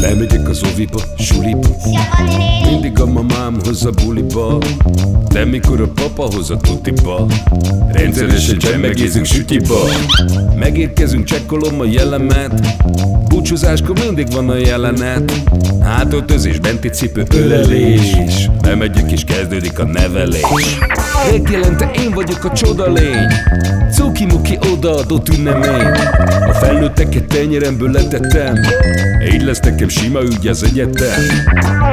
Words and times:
Bemegyek 0.00 0.48
az 0.48 0.60
oviba, 0.72 1.00
suliba. 1.18 1.68
Mindig 2.70 3.00
a 3.00 3.06
mamám 3.06 3.56
hoz 3.64 3.84
a 3.84 3.90
buliba. 3.90 4.58
De 5.28 5.44
mikor 5.44 5.80
a 5.80 5.88
papa 5.88 6.28
hoz 6.34 6.50
a 6.50 6.56
tutiba 6.56 7.26
Rendszeresen 7.92 8.58
csemmegézünk 8.58 9.24
sütiba. 9.24 9.78
Megérkezünk, 10.56 11.24
csekkolom 11.24 11.80
a 11.80 11.84
jellemet. 11.84 12.76
Búcsúzáskor 13.28 13.98
mindig 14.04 14.32
van 14.32 14.48
a 14.48 14.56
jelenet. 14.56 15.32
Hátöltözés, 15.80 16.58
benti 16.58 16.88
cipő, 16.88 17.24
ölelés. 17.34 18.16
Bemegyek 18.62 19.12
és 19.12 19.24
kezdődik 19.24 19.78
a 19.78 19.84
nevelés. 19.84 20.78
Megjelente 21.30 21.90
én 22.04 22.10
vagyok 22.10 22.44
a 22.44 22.52
csoda 22.52 22.92
lény. 22.92 23.26
Cuki-muki 23.92 24.58
odaadott 24.72 25.28
ünnemény 25.28 25.90
felnőtteket 26.60 27.26
tenyeremből 27.26 27.90
letettem. 27.90 28.54
Így 29.32 29.42
lesz 29.42 29.60
nekem 29.60 29.88
sima 29.88 30.22
ügy 30.22 30.46
az 30.46 30.62
egyetem. 30.62 31.20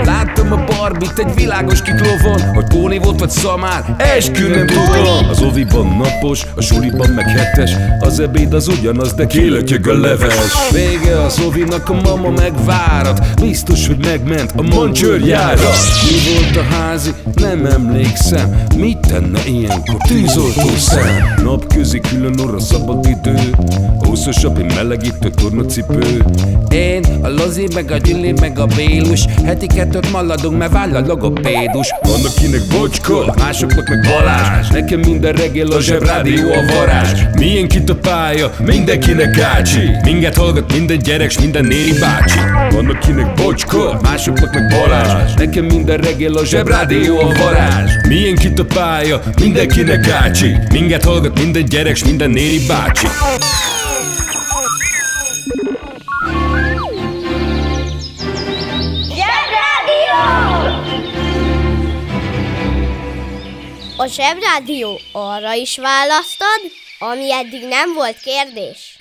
Láttam 0.04 0.52
a 0.52 0.64
barbit 0.86 1.20
egy 1.20 1.36
világos 1.36 1.82
kiklovon 1.82 2.42
Hogy 2.54 2.68
póni 2.68 2.98
volt 2.98 3.20
vagy 3.20 3.30
szamár, 3.30 3.96
eskü 3.98 4.48
nem 4.48 4.66
tudom. 4.68 5.30
Az 5.30 5.42
oviban 5.42 5.88
napos, 5.88 6.46
a 6.56 6.62
suliban 6.62 7.10
meg 7.10 7.30
hetes 7.30 7.72
Az 8.00 8.20
ebéd 8.20 8.54
az 8.54 8.68
ugyanaz, 8.68 9.14
de 9.14 9.28
kilötyög 9.28 9.88
a 9.88 10.00
leves. 10.00 10.72
Vége 10.72 11.22
az 11.22 11.40
ovinak, 11.48 11.90
a 11.90 11.94
mama 11.94 12.30
megvárat 12.30 13.42
Biztos, 13.42 13.88
hogy 13.88 14.06
megment 14.06 14.52
a 14.56 14.62
mancsőrjára. 14.62 15.70
Mi 16.04 16.34
volt 16.34 16.68
a 16.68 16.74
házi? 16.76 17.14
Nem 17.36 17.66
emlékszem. 17.66 18.64
Mit 18.78 18.98
tenne 18.98 19.40
ilyenkor? 19.48 19.98
Tűzoltó 20.08 20.70
szem? 20.78 21.34
Napközi 21.44 22.00
külön 22.00 22.40
orra 22.40 22.60
szabad 22.60 23.06
idő 23.06 23.50
Húszosabb, 24.00 24.74
melegítő 24.76 25.30
tornacipő. 25.30 26.24
Én, 26.70 27.04
a 27.22 27.30
Lozi, 27.30 27.68
meg 27.74 27.92
a 27.92 27.98
Gyüli, 27.98 28.32
meg 28.32 28.60
a 28.60 28.66
Bélus 28.66 29.26
Heti 29.46 29.68
kettőt 29.68 30.12
maladunk, 30.12 30.58
mert 30.58 30.72
váll 30.76 30.96
a 30.96 31.06
logopédus. 31.08 31.94
Van 32.02 32.26
akinek 32.26 32.62
bocska, 32.70 33.34
másoknak 33.38 33.88
meg 33.90 34.00
Balázs. 34.02 34.68
Nekem 34.68 35.00
minden 35.00 35.34
reggel 35.34 35.68
a 35.68 35.82
zsebrádió 35.82 36.52
a 36.52 36.74
varázs. 36.74 37.22
Milyen 37.38 37.68
kit 37.68 37.90
a 37.90 37.96
pálya, 37.96 38.52
mindenkinek 38.66 39.36
gácsi 39.36 39.90
Minket 40.04 40.36
hallgat 40.36 40.74
minden 40.74 40.98
gyerek, 40.98 41.30
s 41.30 41.40
minden 41.40 41.66
néri 41.66 41.94
bácsi. 42.00 42.40
Van 42.70 42.90
akinek 42.90 43.34
bocska, 43.34 44.00
másoknak 44.02 44.54
meg 44.54 44.68
Balázs. 44.70 45.34
Nekem 45.34 45.66
minden 45.66 45.98
reggel 45.98 46.34
a 46.34 46.46
zsebrádió 46.46 47.20
a 47.20 47.34
varázs. 47.44 47.92
Milyen 48.08 48.36
kit 48.36 48.60
a 48.60 48.66
pálya, 48.66 49.22
mindenkinek 49.42 50.06
gácsi 50.06 50.56
Minket 50.72 51.04
hallgat 51.04 51.40
minden 51.40 51.66
gyerek, 51.66 51.96
s 51.96 52.04
minden 52.04 52.30
néri 52.30 52.60
bácsi 52.68 53.08
A 63.98 64.08
Zsebrádió 64.08 65.00
arra 65.12 65.54
is 65.54 65.78
választad, 65.78 66.62
ami 67.00 67.34
eddig 67.34 67.68
nem 67.68 67.94
volt 67.94 68.18
kérdés. 68.24 68.98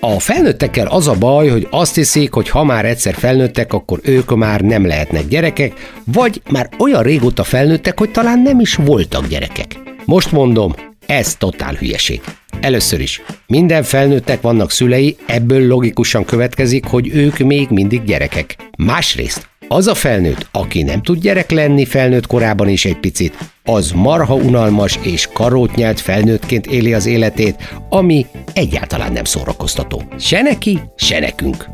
A 0.00 0.20
felnőttekkel 0.20 0.86
az 0.86 1.08
a 1.08 1.18
baj, 1.18 1.48
hogy 1.48 1.66
azt 1.70 1.94
hiszik, 1.94 2.32
hogy 2.32 2.48
ha 2.48 2.64
már 2.64 2.84
egyszer 2.84 3.14
felnőttek, 3.14 3.72
akkor 3.72 4.00
ők 4.02 4.36
már 4.36 4.60
nem 4.60 4.86
lehetnek 4.86 5.28
gyerekek, 5.28 6.00
vagy 6.04 6.42
már 6.50 6.68
olyan 6.78 7.02
régóta 7.02 7.44
felnőttek, 7.44 7.98
hogy 7.98 8.10
talán 8.10 8.38
nem 8.38 8.60
is 8.60 8.74
voltak 8.74 9.26
gyerekek. 9.26 9.78
Most 10.04 10.32
mondom, 10.32 10.74
ez 11.06 11.34
totál 11.34 11.74
hülyeség. 11.74 12.20
Először 12.60 13.00
is, 13.00 13.22
minden 13.46 13.82
felnőttek 13.82 14.40
vannak 14.40 14.70
szülei, 14.70 15.16
ebből 15.26 15.66
logikusan 15.66 16.24
következik, 16.24 16.84
hogy 16.84 17.08
ők 17.08 17.38
még 17.38 17.68
mindig 17.68 18.04
gyerekek. 18.04 18.56
Másrészt, 18.78 19.48
az 19.68 19.86
a 19.86 19.94
felnőtt, 19.94 20.48
aki 20.52 20.82
nem 20.82 21.02
tud 21.02 21.18
gyerek 21.18 21.50
lenni 21.50 21.84
felnőtt 21.84 22.26
korában 22.26 22.68
is 22.68 22.84
egy 22.84 22.98
picit, 22.98 23.36
az 23.64 23.90
marha 23.90 24.34
unalmas 24.34 24.98
és 25.02 25.28
karótnyelt 25.32 26.00
felnőttként 26.00 26.66
éli 26.66 26.94
az 26.94 27.06
életét, 27.06 27.74
ami 27.88 28.26
egyáltalán 28.52 29.12
nem 29.12 29.24
szórakoztató. 29.24 30.02
Se 30.18 30.42
neki, 30.42 30.78
se 30.96 31.18
nekünk. 31.20 31.68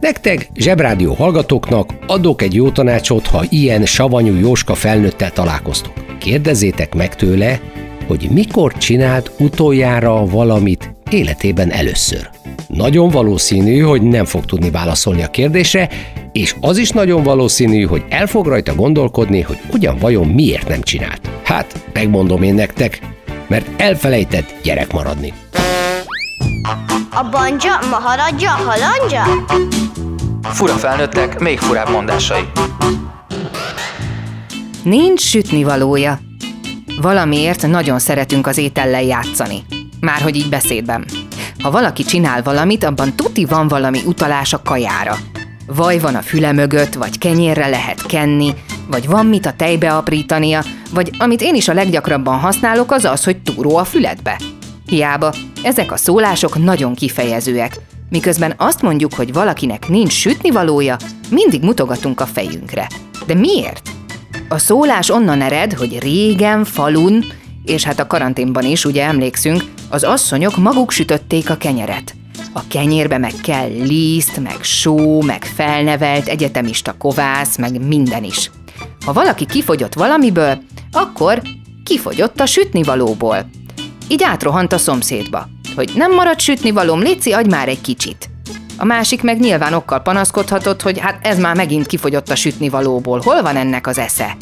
Nektek, 0.00 0.48
zsebrádió 0.54 1.14
hallgatóknak 1.14 1.94
adok 2.06 2.42
egy 2.42 2.54
jó 2.54 2.70
tanácsot, 2.70 3.26
ha 3.26 3.44
ilyen 3.48 3.84
savanyú 3.84 4.34
Jóska 4.34 4.74
felnőttel 4.74 5.30
találkoztok. 5.30 6.18
Kérdezzétek 6.18 6.94
meg 6.94 7.14
tőle, 7.14 7.60
hogy 8.06 8.28
mikor 8.30 8.72
csinált 8.72 9.30
utoljára 9.38 10.26
valamit 10.26 10.92
életében 11.10 11.70
először. 11.72 12.39
Nagyon 12.72 13.08
valószínű, 13.08 13.80
hogy 13.80 14.02
nem 14.02 14.24
fog 14.24 14.44
tudni 14.44 14.70
válaszolni 14.70 15.22
a 15.22 15.30
kérdésre, 15.30 15.88
és 16.32 16.54
az 16.60 16.78
is 16.78 16.90
nagyon 16.90 17.22
valószínű, 17.22 17.84
hogy 17.84 18.04
el 18.08 18.26
fog 18.26 18.46
rajta 18.46 18.74
gondolkodni, 18.74 19.40
hogy 19.40 19.58
ugyan 19.72 19.98
vajon 19.98 20.26
miért 20.26 20.68
nem 20.68 20.82
csinált. 20.82 21.20
Hát, 21.44 21.84
megmondom 21.92 22.42
én 22.42 22.54
nektek, 22.54 23.00
mert 23.48 23.80
elfelejtett 23.80 24.54
gyerek 24.62 24.92
maradni. 24.92 25.32
A 27.10 27.28
banja, 27.30 27.78
maharadja, 27.90 28.50
halandja? 28.50 29.22
Fura 30.42 30.72
felnőttek, 30.72 31.40
még 31.40 31.58
furább 31.58 31.90
mondásai. 31.90 32.42
Nincs 34.82 35.20
sütnivalója. 35.20 36.18
Valamiért 37.00 37.66
nagyon 37.66 37.98
szeretünk 37.98 38.46
az 38.46 38.58
étellel 38.58 39.02
játszani. 39.02 39.62
Márhogy 40.00 40.36
így 40.36 40.48
beszédben. 40.48 41.04
Ha 41.62 41.70
valaki 41.70 42.02
csinál 42.02 42.42
valamit, 42.42 42.84
abban 42.84 43.16
tuti 43.16 43.44
van 43.44 43.68
valami 43.68 44.00
utalás 44.06 44.52
a 44.52 44.62
kajára. 44.62 45.16
Vaj 45.66 45.98
van 45.98 46.14
a 46.14 46.22
füle 46.22 46.52
mögött, 46.52 46.94
vagy 46.94 47.18
kenyérre 47.18 47.68
lehet 47.68 48.06
kenni, 48.06 48.54
vagy 48.90 49.06
van 49.06 49.26
mit 49.26 49.46
a 49.46 49.52
tejbe 49.52 49.96
aprítania, 49.96 50.64
vagy 50.94 51.10
amit 51.18 51.42
én 51.42 51.54
is 51.54 51.68
a 51.68 51.72
leggyakrabban 51.72 52.38
használok, 52.38 52.92
az 52.92 53.04
az, 53.04 53.24
hogy 53.24 53.42
túró 53.42 53.76
a 53.76 53.84
füledbe. 53.84 54.40
Hiába, 54.86 55.34
ezek 55.62 55.92
a 55.92 55.96
szólások 55.96 56.62
nagyon 56.64 56.94
kifejezőek. 56.94 57.76
Miközben 58.10 58.54
azt 58.56 58.82
mondjuk, 58.82 59.14
hogy 59.14 59.32
valakinek 59.32 59.88
nincs 59.88 60.12
sütnivalója, 60.12 60.96
mindig 61.30 61.62
mutogatunk 61.62 62.20
a 62.20 62.26
fejünkre. 62.26 62.86
De 63.26 63.34
miért? 63.34 63.90
A 64.48 64.58
szólás 64.58 65.10
onnan 65.10 65.40
ered, 65.40 65.72
hogy 65.72 65.98
régen, 65.98 66.64
falun, 66.64 67.24
és 67.70 67.84
hát 67.84 68.00
a 68.00 68.06
karanténban 68.06 68.64
is, 68.64 68.84
ugye 68.84 69.04
emlékszünk, 69.04 69.62
az 69.88 70.02
asszonyok 70.02 70.56
maguk 70.56 70.90
sütötték 70.90 71.50
a 71.50 71.56
kenyeret. 71.56 72.14
A 72.52 72.60
kenyérbe 72.68 73.18
meg 73.18 73.32
kell 73.42 73.68
liszt, 73.68 74.40
meg 74.40 74.62
só, 74.62 75.22
meg 75.22 75.44
felnevelt 75.44 76.28
egyetemista 76.28 76.94
kovász, 76.98 77.56
meg 77.56 77.86
minden 77.86 78.24
is. 78.24 78.50
Ha 79.04 79.12
valaki 79.12 79.46
kifogyott 79.46 79.94
valamiből, 79.94 80.62
akkor 80.92 81.42
kifogyott 81.84 82.40
a 82.40 82.46
sütnivalóból. 82.46 83.50
Így 84.08 84.22
átrohant 84.22 84.72
a 84.72 84.78
szomszédba, 84.78 85.48
hogy 85.76 85.90
nem 85.94 86.14
marad 86.14 86.40
sütnivalóm, 86.40 87.00
Léci, 87.00 87.32
adj 87.32 87.48
már 87.48 87.68
egy 87.68 87.80
kicsit. 87.80 88.30
A 88.76 88.84
másik 88.84 89.22
meg 89.22 89.40
nyilván 89.40 89.72
okkal 89.72 90.02
panaszkodhatott, 90.02 90.82
hogy 90.82 90.98
hát 90.98 91.26
ez 91.26 91.38
már 91.38 91.56
megint 91.56 91.86
kifogyott 91.86 92.28
a 92.28 92.34
sütnivalóból, 92.34 93.20
hol 93.24 93.42
van 93.42 93.56
ennek 93.56 93.86
az 93.86 93.98
esze? 93.98 94.36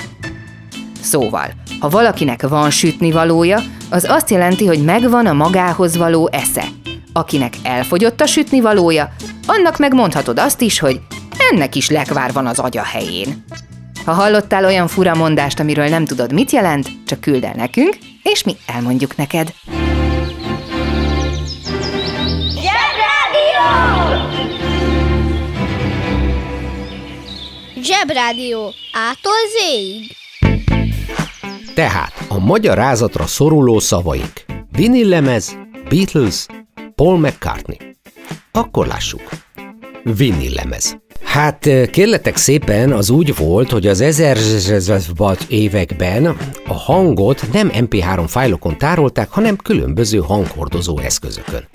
Szóval, 1.00 1.50
ha 1.80 1.88
valakinek 1.88 2.48
van 2.48 2.70
sütnivalója, 2.70 3.60
az 3.90 4.04
azt 4.08 4.30
jelenti, 4.30 4.66
hogy 4.66 4.84
megvan 4.84 5.26
a 5.26 5.32
magához 5.32 5.96
való 5.96 6.28
esze. 6.32 6.64
Akinek 7.12 7.54
elfogyott 7.62 8.20
a 8.20 8.26
sütnivalója, 8.26 9.12
annak 9.46 9.78
megmondhatod 9.78 10.38
azt 10.38 10.60
is, 10.60 10.78
hogy 10.78 11.00
ennek 11.50 11.74
is 11.74 11.90
lekvár 11.90 12.32
van 12.32 12.46
az 12.46 12.58
agya 12.58 12.82
helyén. 12.82 13.44
Ha 14.04 14.12
hallottál 14.12 14.64
olyan 14.64 14.88
fura 14.88 15.14
mondást, 15.14 15.60
amiről 15.60 15.88
nem 15.88 16.04
tudod, 16.04 16.32
mit 16.32 16.50
jelent, 16.50 16.88
csak 17.06 17.20
küld 17.20 17.44
el 17.44 17.54
nekünk, 17.56 17.96
és 18.22 18.44
mi 18.44 18.56
elmondjuk 18.66 19.16
neked. 19.16 19.52
Zsebrádió! 22.60 23.68
Zsebrádió. 27.82 28.72
Ától 28.92 29.32
zéig. 29.58 30.17
Tehát 31.78 32.24
a 32.28 32.38
magyarázatra 32.38 33.26
szoruló 33.26 33.78
szavaink. 33.78 34.44
Vinyl 34.72 35.08
lemez, 35.08 35.56
Beatles, 35.88 36.46
Paul 36.94 37.18
McCartney. 37.18 37.76
Akkor 38.52 38.86
lássuk. 38.86 39.22
Vinyl 40.02 40.52
lemez. 40.54 40.98
Hát 41.24 41.68
kérletek 41.90 42.36
szépen, 42.36 42.92
az 42.92 43.10
úgy 43.10 43.36
volt, 43.36 43.70
hogy 43.70 43.86
az 43.86 44.00
1000 44.00 44.38
években 45.48 46.36
a 46.66 46.74
hangot 46.74 47.52
nem 47.52 47.70
MP3 47.72 48.24
fájlokon 48.26 48.78
tárolták, 48.78 49.30
hanem 49.30 49.56
különböző 49.56 50.18
hanghordozó 50.18 50.98
eszközökön. 50.98 51.68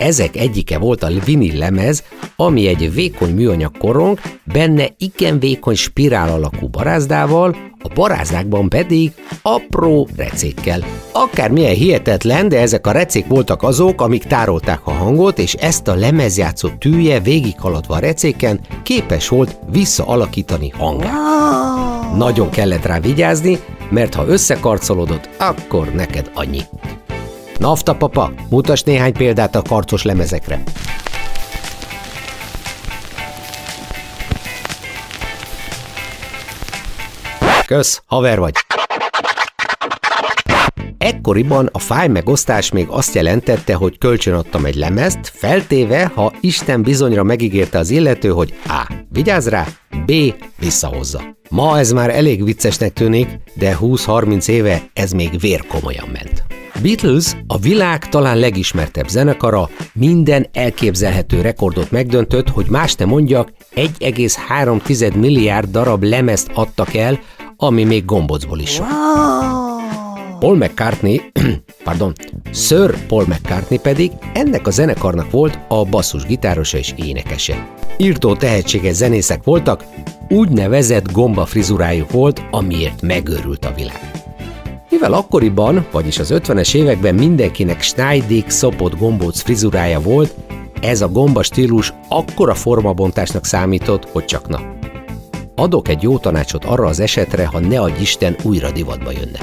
Ezek 0.00 0.36
egyike 0.36 0.78
volt 0.78 1.02
a 1.02 1.10
vinil 1.24 1.58
lemez, 1.58 2.04
ami 2.36 2.66
egy 2.66 2.94
vékony 2.94 3.34
műanyag 3.34 3.76
korong, 3.78 4.20
benne 4.44 4.88
igen 4.98 5.38
vékony 5.38 5.74
spirál 5.74 6.28
alakú 6.28 6.68
barázdával, 6.68 7.56
a 7.82 7.88
barázdákban 7.94 8.68
pedig 8.68 9.12
apró 9.42 10.08
recékkel. 10.16 10.84
Akármilyen 11.12 11.74
hihetetlen, 11.74 12.48
de 12.48 12.60
ezek 12.60 12.86
a 12.86 12.92
recék 12.92 13.26
voltak 13.26 13.62
azok, 13.62 14.00
amik 14.00 14.24
tárolták 14.24 14.80
a 14.84 14.90
hangot, 14.90 15.38
és 15.38 15.54
ezt 15.54 15.88
a 15.88 15.94
lemezjátszó 15.94 16.68
tűje 16.78 17.20
végighaladva 17.20 17.94
a 17.94 17.98
recéken 17.98 18.60
képes 18.82 19.28
volt 19.28 19.58
visszaalakítani 19.70 20.68
hangát. 20.68 22.16
Nagyon 22.16 22.50
kellett 22.50 22.86
rá 22.86 23.00
vigyázni, 23.00 23.58
mert 23.90 24.14
ha 24.14 24.26
összekarcolodott, 24.26 25.28
akkor 25.38 25.92
neked 25.92 26.30
annyi. 26.34 26.60
Nafta 27.60 27.94
papa, 27.94 28.32
mutas 28.50 28.82
néhány 28.82 29.12
példát 29.12 29.54
a 29.54 29.62
karcos 29.62 30.02
lemezekre. 30.02 30.62
Kösz, 37.66 38.02
haver 38.06 38.38
vagy. 38.38 38.54
Ekkoriban 40.98 41.68
a 41.72 41.78
fáj 41.78 42.08
megosztás 42.08 42.70
még 42.70 42.86
azt 42.88 43.14
jelentette, 43.14 43.74
hogy 43.74 43.98
kölcsönadtam 43.98 44.64
egy 44.64 44.74
lemezt, 44.74 45.32
feltéve, 45.34 46.10
ha 46.14 46.32
Isten 46.40 46.82
bizonyra 46.82 47.22
megígérte 47.22 47.78
az 47.78 47.90
illető, 47.90 48.28
hogy 48.28 48.54
A. 48.66 48.92
Vigyázz 49.08 49.48
rá, 49.48 49.66
B. 50.06 50.12
Visszahozza. 50.58 51.22
Ma 51.50 51.78
ez 51.78 51.92
már 51.92 52.10
elég 52.10 52.44
viccesnek 52.44 52.92
tűnik, 52.92 53.28
de 53.54 53.76
20-30 53.80 54.48
éve 54.48 54.82
ez 54.92 55.12
még 55.12 55.40
vérkomolyan 55.40 56.08
ment. 56.12 56.59
Beatles 56.82 57.36
a 57.46 57.58
világ 57.58 58.08
talán 58.08 58.38
legismertebb 58.38 59.08
zenekara, 59.08 59.68
minden 59.92 60.46
elképzelhető 60.52 61.40
rekordot 61.40 61.90
megdöntött, 61.90 62.48
hogy 62.48 62.66
más 62.68 62.94
ne 62.94 63.04
mondjak, 63.04 63.52
1,3 63.74 65.14
milliárd 65.14 65.70
darab 65.70 66.02
lemezt 66.02 66.50
adtak 66.54 66.94
el, 66.94 67.18
ami 67.56 67.84
még 67.84 68.04
gombocból 68.04 68.58
is 68.58 68.78
van. 68.78 68.88
Paul 70.38 70.56
McCartney, 70.56 71.20
pardon, 71.84 72.12
Sir 72.52 73.06
Paul 73.06 73.24
McCartney 73.26 73.78
pedig 73.78 74.10
ennek 74.34 74.66
a 74.66 74.70
zenekarnak 74.70 75.30
volt 75.30 75.58
a 75.68 75.84
basszusgitárosa 75.84 76.78
és 76.78 76.94
énekese. 76.96 77.68
Írtó 77.98 78.34
tehetséges 78.34 78.94
zenészek 78.94 79.44
voltak, 79.44 79.84
úgynevezett 80.28 81.12
gomba 81.12 81.46
frizurájuk 81.46 82.10
volt, 82.10 82.42
amiért 82.50 83.02
megőrült 83.02 83.64
a 83.64 83.72
világ. 83.76 84.19
Mivel 85.00 85.18
akkoriban, 85.18 85.86
vagyis 85.90 86.18
az 86.18 86.32
50-es 86.34 86.74
években 86.74 87.14
mindenkinek 87.14 87.82
Schneidig 87.82 88.48
szopott 88.48 88.98
gombóc 88.98 89.40
frizurája 89.40 90.00
volt, 90.00 90.34
ez 90.80 91.00
a 91.00 91.08
gomba 91.08 91.42
stílus 91.42 91.92
akkora 92.08 92.54
formabontásnak 92.54 93.44
számított, 93.44 94.08
hogy 94.10 94.24
csak 94.24 94.48
na. 94.48 94.60
Adok 95.54 95.88
egy 95.88 96.02
jó 96.02 96.18
tanácsot 96.18 96.64
arra 96.64 96.86
az 96.86 97.00
esetre, 97.00 97.46
ha 97.46 97.58
ne 97.58 97.80
adj 97.80 98.00
Isten 98.00 98.36
újra 98.42 98.70
divatba 98.70 99.10
jönne. 99.10 99.38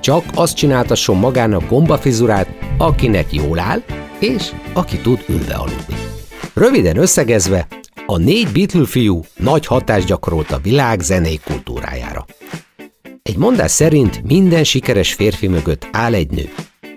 Csak 0.00 0.24
azt 0.34 0.56
csináltasson 0.56 1.16
magának 1.16 1.68
gombafrizurát, 1.68 2.48
akinek 2.78 3.32
jól 3.32 3.58
áll, 3.58 3.82
és 4.18 4.52
aki 4.72 4.98
tud 4.98 5.24
ülve 5.28 5.54
aludni. 5.54 5.94
Röviden 6.54 6.96
összegezve, 6.96 7.66
a 8.06 8.18
négy 8.18 8.48
Beatle 8.52 8.86
fiú 8.86 9.20
nagy 9.36 9.66
hatást 9.66 10.06
gyakorolt 10.06 10.50
a 10.50 10.58
világ 10.62 11.00
zenei 11.00 11.40
kultúrájára. 11.44 12.26
Egy 13.22 13.36
mondás 13.36 13.70
szerint 13.70 14.22
minden 14.22 14.64
sikeres 14.64 15.12
férfi 15.12 15.48
mögött 15.48 15.88
áll 15.92 16.14
egy 16.14 16.30
nő. 16.30 16.48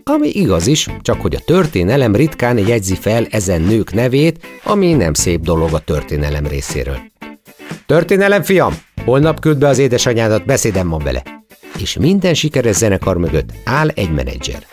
Ami 0.04 0.30
igaz 0.30 0.68
is, 0.68 0.88
csak 1.02 1.22
hogy 1.22 1.36
a 1.36 1.44
történelem 1.46 2.16
ritkán 2.16 2.58
jegyzi 2.58 2.96
fel 2.96 3.26
ezen 3.30 3.62
nők 3.62 3.94
nevét, 3.94 4.46
ami 4.64 4.94
nem 4.94 5.14
szép 5.14 5.42
dolog 5.42 5.74
a 5.74 5.80
történelem 5.80 6.48
részéről. 6.48 6.98
Történelem, 7.86 8.44
fiam! 8.44 8.74
Holnap 9.06 9.40
küld 9.40 9.58
be 9.58 9.68
az 9.68 9.78
édesanyádat, 9.78 10.46
beszédem 10.46 10.90
van 10.90 11.04
vele. 11.04 11.24
És 11.80 11.98
minden 11.98 12.34
sikeres 12.34 12.76
zenekar 12.76 13.18
mögött 13.18 13.50
áll 13.64 13.88
egy 13.88 14.12
menedzser. 14.12 14.66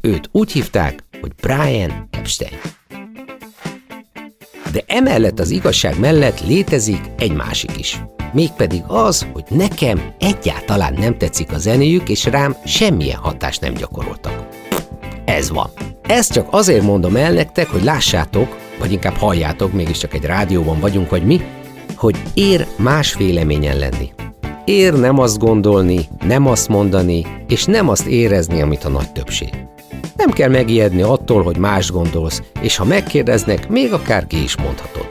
Őt 0.00 0.28
úgy 0.32 0.52
hívták, 0.52 1.04
hogy 1.20 1.32
Brian 1.40 2.08
Epstein. 2.10 2.60
De 4.72 4.84
emellett 4.86 5.38
az 5.38 5.50
igazság 5.50 6.00
mellett 6.00 6.46
létezik 6.46 7.00
egy 7.18 7.32
másik 7.32 7.78
is 7.78 8.00
mégpedig 8.32 8.82
az, 8.86 9.26
hogy 9.32 9.44
nekem 9.48 10.00
egyáltalán 10.18 10.94
nem 10.98 11.18
tetszik 11.18 11.52
a 11.52 11.58
zenéjük, 11.58 12.08
és 12.08 12.24
rám 12.24 12.56
semmilyen 12.64 13.18
hatást 13.18 13.60
nem 13.60 13.74
gyakoroltak. 13.74 14.46
Ez 15.24 15.50
van. 15.50 15.70
Ezt 16.02 16.32
csak 16.32 16.46
azért 16.50 16.82
mondom 16.82 17.16
el 17.16 17.32
nektek, 17.32 17.68
hogy 17.68 17.82
lássátok, 17.82 18.56
vagy 18.78 18.92
inkább 18.92 19.16
halljátok, 19.16 19.72
mégiscsak 19.72 20.14
egy 20.14 20.24
rádióban 20.24 20.80
vagyunk, 20.80 21.10
vagy 21.10 21.24
mi, 21.24 21.40
hogy 21.96 22.16
ér 22.34 22.66
más 22.76 23.14
véleményen 23.14 23.78
lenni. 23.78 24.12
Ér 24.64 24.94
nem 24.94 25.18
azt 25.18 25.38
gondolni, 25.38 26.08
nem 26.26 26.46
azt 26.46 26.68
mondani, 26.68 27.26
és 27.48 27.64
nem 27.64 27.88
azt 27.88 28.06
érezni, 28.06 28.60
amit 28.60 28.84
a 28.84 28.88
nagy 28.88 29.12
többség. 29.12 29.50
Nem 30.16 30.30
kell 30.30 30.48
megijedni 30.48 31.02
attól, 31.02 31.42
hogy 31.42 31.56
más 31.56 31.90
gondolsz, 31.90 32.42
és 32.60 32.76
ha 32.76 32.84
megkérdeznek, 32.84 33.68
még 33.68 33.92
akár 33.92 34.26
ki 34.26 34.42
is 34.42 34.56
mondhatod. 34.56 35.06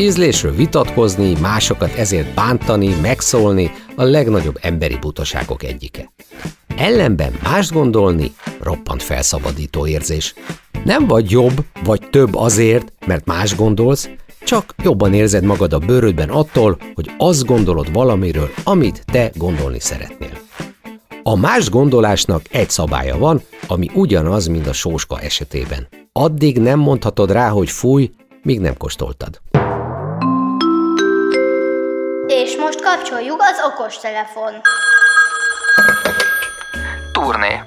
Ízlésről 0.00 0.54
vitatkozni, 0.54 1.32
másokat 1.40 1.94
ezért 1.94 2.34
bántani, 2.34 2.94
megszólni 3.02 3.70
a 3.96 4.02
legnagyobb 4.02 4.58
emberi 4.60 4.96
butaságok 5.00 5.62
egyike. 5.62 6.12
Ellenben 6.76 7.38
más 7.42 7.70
gondolni 7.70 8.32
roppant 8.60 9.02
felszabadító 9.02 9.86
érzés. 9.86 10.34
Nem 10.84 11.06
vagy 11.06 11.30
jobb, 11.30 11.64
vagy 11.84 12.00
több 12.10 12.34
azért, 12.34 12.92
mert 13.06 13.26
más 13.26 13.56
gondolsz, 13.56 14.08
csak 14.44 14.74
jobban 14.82 15.14
érzed 15.14 15.44
magad 15.44 15.72
a 15.72 15.78
bőrödben 15.78 16.28
attól, 16.28 16.78
hogy 16.94 17.10
azt 17.18 17.44
gondolod 17.44 17.92
valamiről, 17.92 18.50
amit 18.64 19.02
te 19.12 19.30
gondolni 19.34 19.80
szeretnél. 19.80 20.38
A 21.22 21.36
más 21.36 21.70
gondolásnak 21.70 22.42
egy 22.50 22.70
szabálya 22.70 23.18
van, 23.18 23.42
ami 23.66 23.90
ugyanaz, 23.94 24.46
mint 24.46 24.66
a 24.66 24.72
sóska 24.72 25.20
esetében. 25.20 25.88
Addig 26.12 26.58
nem 26.58 26.78
mondhatod 26.78 27.30
rá, 27.30 27.48
hogy 27.48 27.70
fúj, 27.70 28.10
míg 28.42 28.60
nem 28.60 28.76
kóstoltad. 28.76 29.40
És 32.28 32.56
most 32.56 32.82
kapcsoljuk 32.82 33.42
az 33.42 33.62
okostelefon. 33.64 34.60
Turné. 37.12 37.62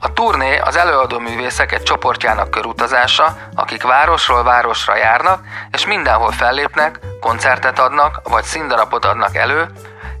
A 0.00 0.12
turné 0.12 0.58
az 0.58 0.76
előadó 0.76 1.18
művészek 1.18 1.72
egy 1.72 1.82
csoportjának 1.82 2.50
körutazása, 2.50 3.36
akik 3.54 3.82
városról 3.82 4.42
városra 4.42 4.96
járnak, 4.96 5.40
és 5.72 5.86
mindenhol 5.86 6.30
fellépnek, 6.30 6.98
koncertet 7.20 7.78
adnak, 7.78 8.20
vagy 8.28 8.44
színdarabot 8.44 9.04
adnak 9.04 9.36
elő, 9.36 9.66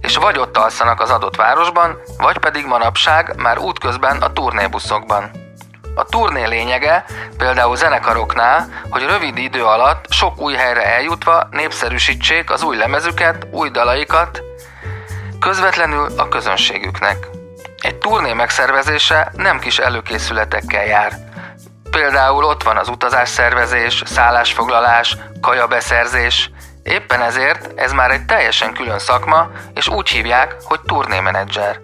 és 0.00 0.16
vagy 0.16 0.38
ott 0.38 0.56
alszanak 0.56 1.00
az 1.00 1.10
adott 1.10 1.36
városban, 1.36 1.98
vagy 2.18 2.38
pedig 2.38 2.66
manapság 2.66 3.34
már 3.36 3.58
útközben 3.58 4.22
a 4.22 4.32
turnébuszokban. 4.32 5.41
A 5.94 6.04
turné 6.04 6.44
lényege, 6.44 7.04
például 7.36 7.76
zenekaroknál, 7.76 8.68
hogy 8.90 9.02
rövid 9.02 9.38
idő 9.38 9.64
alatt 9.64 10.12
sok 10.12 10.40
új 10.40 10.54
helyre 10.54 10.94
eljutva 10.94 11.48
népszerűsítsék 11.50 12.50
az 12.50 12.62
új 12.62 12.76
lemezüket, 12.76 13.46
új 13.50 13.70
dalaikat, 13.70 14.42
közvetlenül 15.40 16.08
a 16.16 16.28
közönségüknek. 16.28 17.28
Egy 17.78 17.96
turné 17.96 18.32
megszervezése 18.32 19.32
nem 19.36 19.58
kis 19.58 19.78
előkészületekkel 19.78 20.84
jár. 20.84 21.12
Például 21.90 22.44
ott 22.44 22.62
van 22.62 22.76
az 22.76 22.88
utazásszervezés, 22.88 24.02
szállásfoglalás, 24.06 25.16
kajabeszerzés. 25.40 26.50
Éppen 26.82 27.22
ezért 27.22 27.80
ez 27.80 27.92
már 27.92 28.10
egy 28.10 28.24
teljesen 28.24 28.72
külön 28.72 28.98
szakma, 28.98 29.50
és 29.74 29.88
úgy 29.88 30.08
hívják, 30.08 30.56
hogy 30.64 30.80
turnémenedzser. 30.80 31.80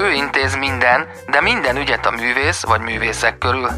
Ő 0.00 0.12
intéz 0.12 0.56
minden, 0.56 1.08
de 1.26 1.40
minden 1.40 1.76
ügyet 1.76 2.06
a 2.06 2.10
művész 2.10 2.64
vagy 2.64 2.80
művészek 2.80 3.38
körül. 3.38 3.68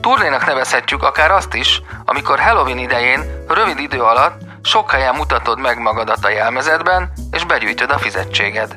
Turnénak 0.00 0.46
nevezhetjük 0.46 1.02
akár 1.02 1.30
azt 1.30 1.54
is, 1.54 1.82
amikor 2.04 2.38
Halloween 2.38 2.78
idején 2.78 3.44
rövid 3.48 3.78
idő 3.78 4.02
alatt 4.02 4.40
sok 4.62 4.90
helyen 4.90 5.14
mutatod 5.14 5.60
meg 5.60 5.78
magadat 5.78 6.24
a 6.24 6.28
jelmezetben, 6.28 7.12
és 7.30 7.44
begyűjtöd 7.44 7.90
a 7.90 7.98
fizetséged. 7.98 8.76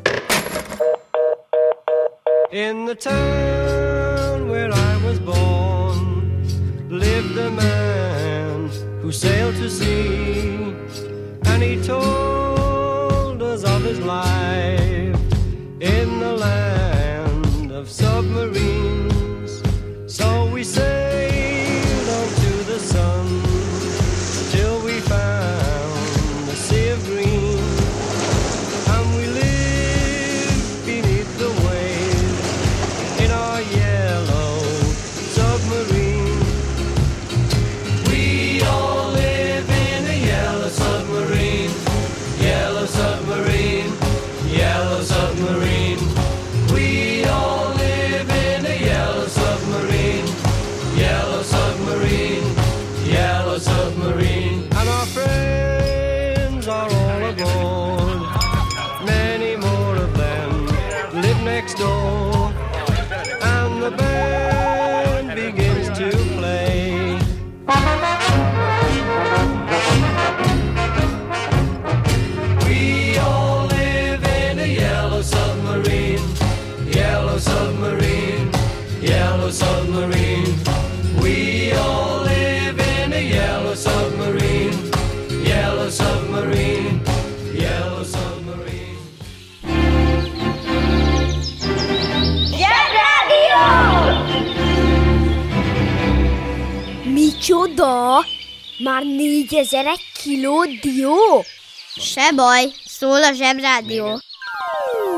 In 2.49 2.85
the 2.85 2.95
town 3.09 4.49
where 4.49 4.69
I 4.69 5.05
was 5.05 5.19
born 5.19 6.45
lived 6.89 7.37
a 7.37 7.49
man 7.49 8.69
who 9.01 9.11
sailed 9.11 9.55
to 9.61 9.69
sea 9.69 10.73
and 11.43 11.61
he 11.61 11.79
told 11.87 12.28
Már 98.83 99.03
négyezer 99.03 99.85
kiló 100.13 100.63
dió? 100.81 101.45
Se 101.95 102.31
baj, 102.35 102.65
szól 102.85 103.23
a 103.23 103.33
Zsebrádió. 103.33 104.19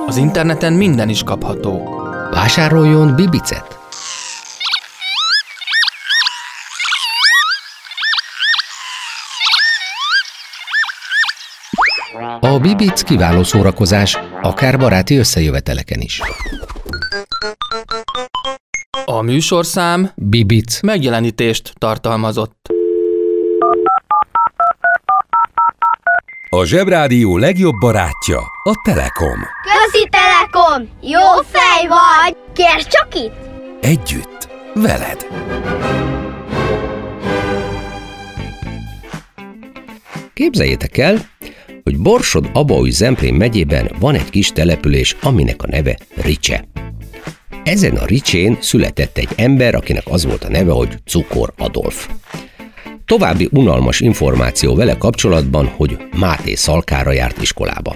Az 0.05 0.17
interneten 0.17 0.73
minden 0.73 1.09
is 1.09 1.23
kapható. 1.23 2.00
Vásároljon 2.31 3.15
bibicet! 3.15 3.79
A 12.39 12.59
bibic 12.59 13.01
kiváló 13.01 13.43
szórakozás, 13.43 14.17
akár 14.41 14.77
baráti 14.77 15.17
összejöveteleken 15.17 16.00
is. 16.00 16.21
A 19.21 19.23
műsorszám 19.23 20.11
Bibic. 20.15 20.81
megjelenítést 20.81 21.73
tartalmazott. 21.77 22.67
A 26.49 26.65
Zsebrádió 26.65 27.37
legjobb 27.37 27.75
barátja 27.79 28.39
a 28.63 28.81
Telekom. 28.83 29.39
Közi 29.63 30.09
Telekom! 30.09 30.89
Jó 31.01 31.41
fej 31.43 31.87
vagy! 31.87 32.37
Kérd 32.53 32.87
csak 32.87 33.15
itt! 33.15 33.33
Együtt, 33.81 34.49
veled. 34.73 35.27
Képzeljétek 40.33 40.97
el, 40.97 41.17
hogy 41.83 41.97
Borsod 41.97 42.49
Abaúj 42.53 42.89
Zemplén 42.89 43.33
megyében 43.33 43.91
van 43.99 44.15
egy 44.15 44.29
kis 44.29 44.49
település, 44.51 45.15
aminek 45.21 45.63
a 45.63 45.67
neve 45.67 45.97
Ricse. 46.15 46.65
Ezen 47.63 47.95
a 47.95 48.05
Ricsén 48.05 48.57
született 48.61 49.17
egy 49.17 49.29
ember, 49.35 49.75
akinek 49.75 50.03
az 50.09 50.25
volt 50.25 50.43
a 50.43 50.49
neve, 50.49 50.71
hogy 50.71 50.97
Cukor 51.05 51.53
Adolf. 51.57 52.09
További 53.05 53.49
unalmas 53.51 53.99
információ 53.99 54.75
vele 54.75 54.97
kapcsolatban, 54.97 55.65
hogy 55.65 55.97
Máté 56.19 56.55
Szalkára 56.55 57.11
járt 57.11 57.41
iskolába. 57.41 57.95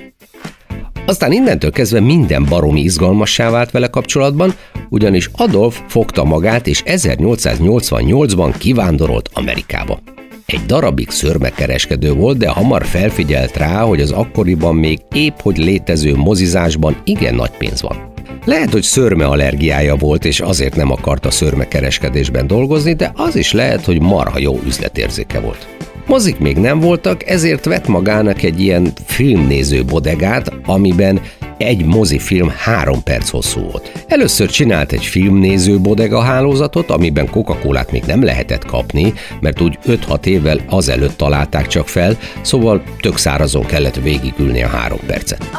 Aztán 1.06 1.32
innentől 1.32 1.72
kezdve 1.72 2.00
minden 2.00 2.46
baromi 2.50 2.82
izgalmassá 2.82 3.50
vált 3.50 3.72
vele 3.72 3.88
kapcsolatban, 3.88 4.56
ugyanis 4.90 5.30
Adolf 5.34 5.82
fogta 5.88 6.24
magát 6.24 6.68
és 6.68 6.84
1888-ban 6.86 8.54
kivándorolt 8.58 9.30
Amerikába. 9.34 10.00
Egy 10.46 10.66
darabig 10.66 11.10
szörmekereskedő 11.10 12.14
volt, 12.14 12.38
de 12.38 12.50
hamar 12.50 12.86
felfigyelt 12.86 13.58
rá, 13.58 13.82
hogy 13.82 14.02
az 14.02 14.12
akkoriban 14.12 14.76
még 14.76 15.00
épp 15.12 15.40
hogy 15.42 15.58
létező 15.58 16.16
mozizásban 16.16 17.02
igen 17.04 17.36
nagy 17.36 17.52
pénz 17.58 17.82
van. 17.82 18.15
Lehet, 18.46 18.72
hogy 18.72 18.84
szörme 18.84 19.26
allergiája 19.26 19.96
volt, 19.96 20.26
és 20.26 20.40
azért 20.40 20.76
nem 20.76 20.92
akart 20.92 21.26
a 21.26 21.32
szörmekereskedésben 21.32 22.48
dolgozni, 22.48 22.94
de 22.94 23.12
az 23.16 23.36
is 23.36 23.52
lehet, 23.52 23.86
hogy 23.86 24.02
marha 24.02 24.40
jó 24.40 24.60
üzletérzéke 24.66 25.40
volt. 25.40 25.68
Mozik 26.08 26.38
még 26.38 26.58
nem 26.58 26.80
voltak, 26.80 27.30
ezért 27.30 27.66
vett 27.66 27.88
magának 27.88 28.44
egy 28.44 28.62
ilyen 28.62 28.92
filmnéző 29.06 29.86
bodegát, 29.86 30.52
amiben 30.66 31.22
egy 31.58 31.86
mozifilm 31.86 32.52
három 32.58 33.04
perc 33.04 33.30
hosszú 33.30 33.62
volt. 33.62 34.06
Először 34.08 34.50
csinált 34.50 34.92
egy 34.92 35.06
filmnéző 35.06 35.80
bodega 35.80 36.22
hálózatot, 36.22 36.90
amiben 36.90 37.30
coca 37.30 37.58
még 37.92 38.04
nem 38.04 38.24
lehetett 38.24 38.66
kapni, 38.66 39.14
mert 39.40 39.62
úgy 39.62 39.78
5-6 39.86 40.26
évvel 40.26 40.60
azelőtt 40.70 41.18
találták 41.18 41.68
csak 41.68 41.88
fel, 41.88 42.18
szóval 42.42 42.84
tök 43.00 43.18
szárazon 43.18 43.66
kellett 43.66 43.96
végigülni 43.96 44.64
a 44.64 44.68
három 44.68 45.00
percet. 45.06 45.50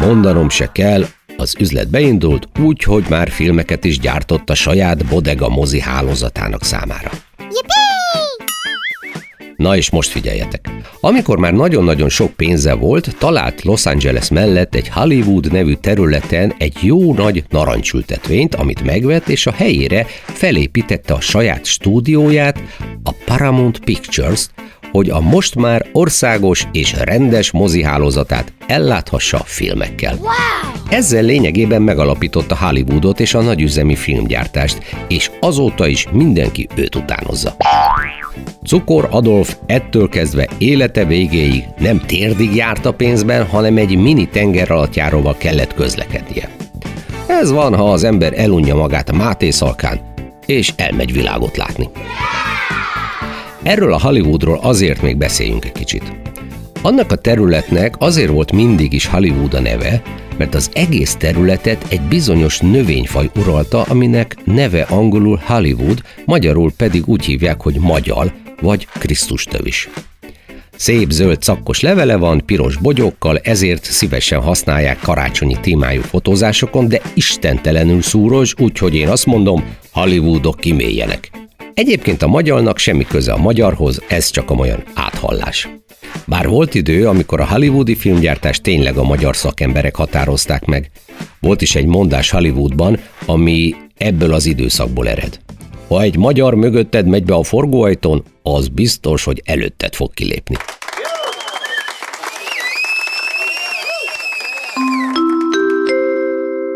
Mondanom 0.00 0.48
se 0.48 0.72
kell, 0.72 1.04
az 1.36 1.54
üzlet 1.58 1.90
beindult 1.90 2.48
úgy, 2.60 2.82
hogy 2.82 3.04
már 3.08 3.30
filmeket 3.30 3.84
is 3.84 3.98
gyártott 3.98 4.50
a 4.50 4.54
saját 4.54 5.06
bodega 5.06 5.48
mozi 5.48 5.80
hálózatának 5.80 6.64
számára. 6.64 7.10
Na 9.56 9.76
és 9.76 9.90
most 9.90 10.10
figyeljetek! 10.10 10.70
Amikor 11.00 11.38
már 11.38 11.52
nagyon-nagyon 11.52 12.08
sok 12.08 12.32
pénze 12.32 12.74
volt, 12.74 13.16
talált 13.18 13.62
Los 13.62 13.86
Angeles 13.86 14.30
mellett 14.30 14.74
egy 14.74 14.88
Hollywood 14.88 15.52
nevű 15.52 15.74
területen 15.74 16.54
egy 16.58 16.76
jó 16.80 17.14
nagy 17.14 17.44
narancsültetvényt, 17.48 18.54
amit 18.54 18.84
megvett, 18.84 19.28
és 19.28 19.46
a 19.46 19.52
helyére 19.52 20.06
felépítette 20.24 21.14
a 21.14 21.20
saját 21.20 21.64
stúdióját, 21.64 22.62
a 23.02 23.10
Paramount 23.24 23.78
Pictures, 23.78 24.46
hogy 24.92 25.10
a 25.10 25.20
most 25.20 25.54
már 25.54 25.86
országos 25.92 26.66
és 26.72 26.94
rendes 27.00 27.50
mozihálózatát 27.50 28.52
elláthassa 28.66 29.38
filmekkel. 29.44 30.16
Wow! 30.20 30.28
Ezzel 30.90 31.22
lényegében 31.22 31.82
megalapította 31.82 32.56
Hollywoodot 32.56 33.20
és 33.20 33.34
a 33.34 33.40
nagyüzemi 33.40 33.94
filmgyártást, 33.94 34.78
és 35.08 35.30
azóta 35.40 35.86
is 35.86 36.06
mindenki 36.12 36.68
őt 36.74 36.94
utánozza. 36.94 37.56
Cukor 38.66 39.08
Adolf 39.10 39.56
ettől 39.66 40.08
kezdve 40.08 40.48
élete 40.58 41.04
végéig 41.04 41.64
nem 41.78 42.00
térdig 42.06 42.54
járt 42.54 42.86
a 42.86 42.92
pénzben, 42.92 43.46
hanem 43.46 43.76
egy 43.76 43.96
mini 43.96 44.28
tengeralattjáróval 44.28 45.36
kellett 45.36 45.74
közlekednie. 45.74 46.48
Ez 47.26 47.50
van, 47.50 47.76
ha 47.76 47.92
az 47.92 48.04
ember 48.04 48.32
elunja 48.36 48.74
magát 48.74 49.08
a 49.08 49.16
Máté 49.16 49.50
szalkán, 49.50 50.00
és 50.46 50.72
elmegy 50.76 51.12
világot 51.12 51.56
látni. 51.56 51.88
Erről 53.62 53.92
a 53.92 54.00
Hollywoodról 54.00 54.58
azért 54.62 55.02
még 55.02 55.16
beszéljünk 55.16 55.64
egy 55.64 55.72
kicsit. 55.72 56.12
Annak 56.82 57.12
a 57.12 57.16
területnek 57.16 57.94
azért 57.98 58.30
volt 58.30 58.52
mindig 58.52 58.92
is 58.92 59.06
Hollywood 59.06 59.54
a 59.54 59.60
neve, 59.60 60.02
mert 60.36 60.54
az 60.54 60.70
egész 60.72 61.14
területet 61.14 61.84
egy 61.88 62.00
bizonyos 62.00 62.58
növényfaj 62.58 63.30
uralta, 63.36 63.82
aminek 63.82 64.36
neve 64.44 64.82
angolul 64.82 65.40
Hollywood, 65.44 66.02
magyarul 66.24 66.72
pedig 66.76 67.06
úgy 67.06 67.24
hívják, 67.24 67.62
hogy 67.62 67.78
magyar, 67.80 68.32
vagy 68.60 68.86
Krisztus 68.98 69.44
tövis. 69.44 69.88
Szép 70.76 71.10
zöld 71.10 71.42
szakkos 71.42 71.80
levele 71.80 72.16
van, 72.16 72.42
piros 72.46 72.76
bogyókkal, 72.76 73.38
ezért 73.38 73.84
szívesen 73.84 74.40
használják 74.40 75.00
karácsonyi 75.00 75.56
témájú 75.60 76.00
fotózásokon, 76.00 76.88
de 76.88 77.00
istentelenül 77.14 78.02
szúros, 78.02 78.54
úgyhogy 78.58 78.94
én 78.94 79.08
azt 79.08 79.26
mondom, 79.26 79.64
Hollywoodok 79.92 80.56
kiméljenek. 80.56 81.47
Egyébként 81.78 82.22
a 82.22 82.26
magyarnak 82.26 82.78
semmi 82.78 83.04
köze 83.04 83.32
a 83.32 83.36
magyarhoz, 83.36 84.02
ez 84.08 84.30
csak 84.30 84.50
a 84.50 84.54
olyan 84.54 84.84
áthallás. 84.94 85.68
Bár 86.26 86.48
volt 86.48 86.74
idő, 86.74 87.08
amikor 87.08 87.40
a 87.40 87.46
hollywoodi 87.46 87.94
filmgyártást 87.94 88.62
tényleg 88.62 88.96
a 88.96 89.02
magyar 89.02 89.36
szakemberek 89.36 89.96
határozták 89.96 90.64
meg. 90.64 90.90
Volt 91.40 91.62
is 91.62 91.74
egy 91.74 91.86
mondás 91.86 92.30
Hollywoodban, 92.30 93.00
ami 93.26 93.74
ebből 93.96 94.32
az 94.32 94.46
időszakból 94.46 95.08
ered. 95.08 95.38
Ha 95.88 96.02
egy 96.02 96.16
magyar 96.16 96.54
mögötted 96.54 97.06
megy 97.06 97.24
be 97.24 97.34
a 97.34 97.42
forgóajtón, 97.42 98.24
az 98.42 98.68
biztos, 98.68 99.24
hogy 99.24 99.42
előtted 99.44 99.94
fog 99.94 100.14
kilépni. 100.14 100.56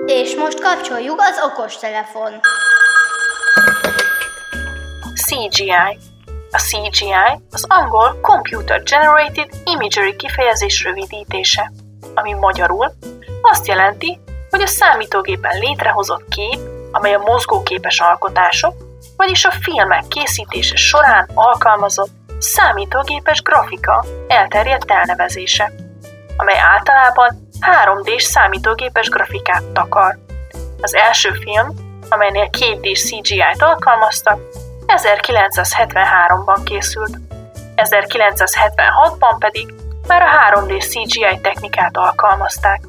És 0.06 0.34
most 0.36 0.60
kapcsoljuk 0.60 1.20
az 1.20 1.50
okostelefon. 1.50 2.30
CGI. 5.32 5.98
A 6.50 6.58
CGI 6.58 7.40
az 7.50 7.64
angol 7.68 8.18
Computer 8.20 8.82
Generated 8.82 9.48
Imagery 9.64 10.16
kifejezés 10.16 10.84
rövidítése, 10.84 11.72
ami 12.14 12.32
magyarul 12.32 12.92
azt 13.42 13.66
jelenti, 13.66 14.20
hogy 14.50 14.62
a 14.62 14.66
számítógépen 14.66 15.58
létrehozott 15.58 16.28
kép, 16.28 16.58
amely 16.90 17.14
a 17.14 17.18
mozgóképes 17.18 18.00
alkotások, 18.00 18.74
vagyis 19.16 19.44
a 19.44 19.50
filmek 19.50 20.08
készítése 20.08 20.76
során 20.76 21.28
alkalmazott 21.34 22.12
számítógépes 22.38 23.42
grafika 23.42 24.04
elterjedt 24.28 24.90
elnevezése, 24.90 25.72
amely 26.36 26.58
általában 26.58 27.48
3D-s 27.60 28.22
számítógépes 28.22 29.08
grafikát 29.08 29.64
takar. 29.64 30.18
Az 30.80 30.94
első 30.94 31.32
film, 31.32 31.68
amelynél 32.08 32.48
2D-s 32.58 33.00
CGI-t 33.00 33.62
alkalmaztak, 33.62 34.40
1973-ban 34.96 36.60
készült. 36.64 37.16
1976-ban 37.76 39.36
pedig 39.38 39.74
már 40.06 40.22
a 40.22 40.60
3D 40.60 40.88
CGI 40.88 41.40
technikát 41.42 41.96
alkalmazták. 41.96 42.80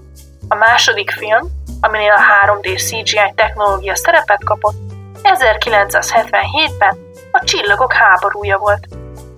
A 0.47 0.55
második 0.55 1.11
film, 1.11 1.41
aminél 1.81 2.11
a 2.11 2.21
3D 2.45 2.77
CGI 2.77 3.33
technológia 3.35 3.95
szerepet 3.95 4.43
kapott, 4.43 4.75
1977-ben 5.23 6.97
a 7.31 7.43
Csillagok 7.43 7.93
háborúja 7.93 8.57
volt, 8.57 8.87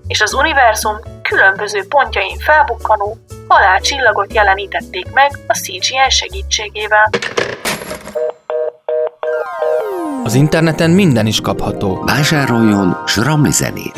és 0.08 0.22
az 0.22 0.34
univerzum 0.34 0.98
különböző 1.22 1.88
pontjain 1.88 2.38
felbukkanó 2.38 3.18
halálcsillagot 3.48 4.34
jelenítették 4.34 5.12
meg 5.12 5.32
a 5.48 5.54
CGI 5.54 6.10
segítségével. 6.10 7.10
Az 10.26 10.34
interneten 10.34 10.90
minden 10.90 11.26
is 11.26 11.42
kapható. 11.42 12.04
Vásároljon 12.06 12.98
Sramli 13.06 13.52
zenét! 13.52 13.94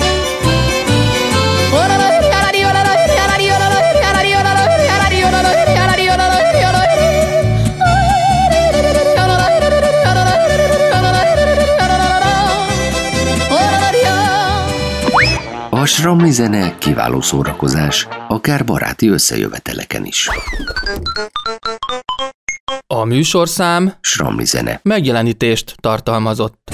A 15.70 15.86
sramli 15.86 16.32
zene 16.32 16.78
kiváló 16.78 17.22
szórakozás, 17.22 18.08
akár 18.28 18.66
baráti 18.66 19.08
összejöveteleken 19.10 20.06
is. 20.06 20.30
A 23.08 23.10
műsorszám 23.10 23.94
Sramli 24.02 24.46
zene. 24.46 24.80
megjelenítést 24.84 25.76
tartalmazott. 25.80 26.72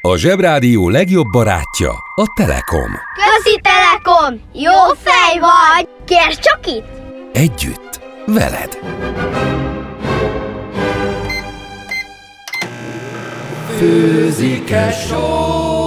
A 0.00 0.16
Zsebrádió 0.16 0.88
legjobb 0.88 1.26
barátja 1.32 1.90
a 2.14 2.32
Telekom. 2.36 2.90
Közi 3.14 3.60
Telekom! 3.62 4.40
Jó 4.52 4.94
fej 5.02 5.38
vagy! 5.40 5.88
Kérd 6.04 6.38
csak 6.38 6.66
itt! 6.66 7.00
Együtt, 7.32 8.00
veled. 8.26 8.78
Főzik-e 13.78 14.90
só? 14.90 15.85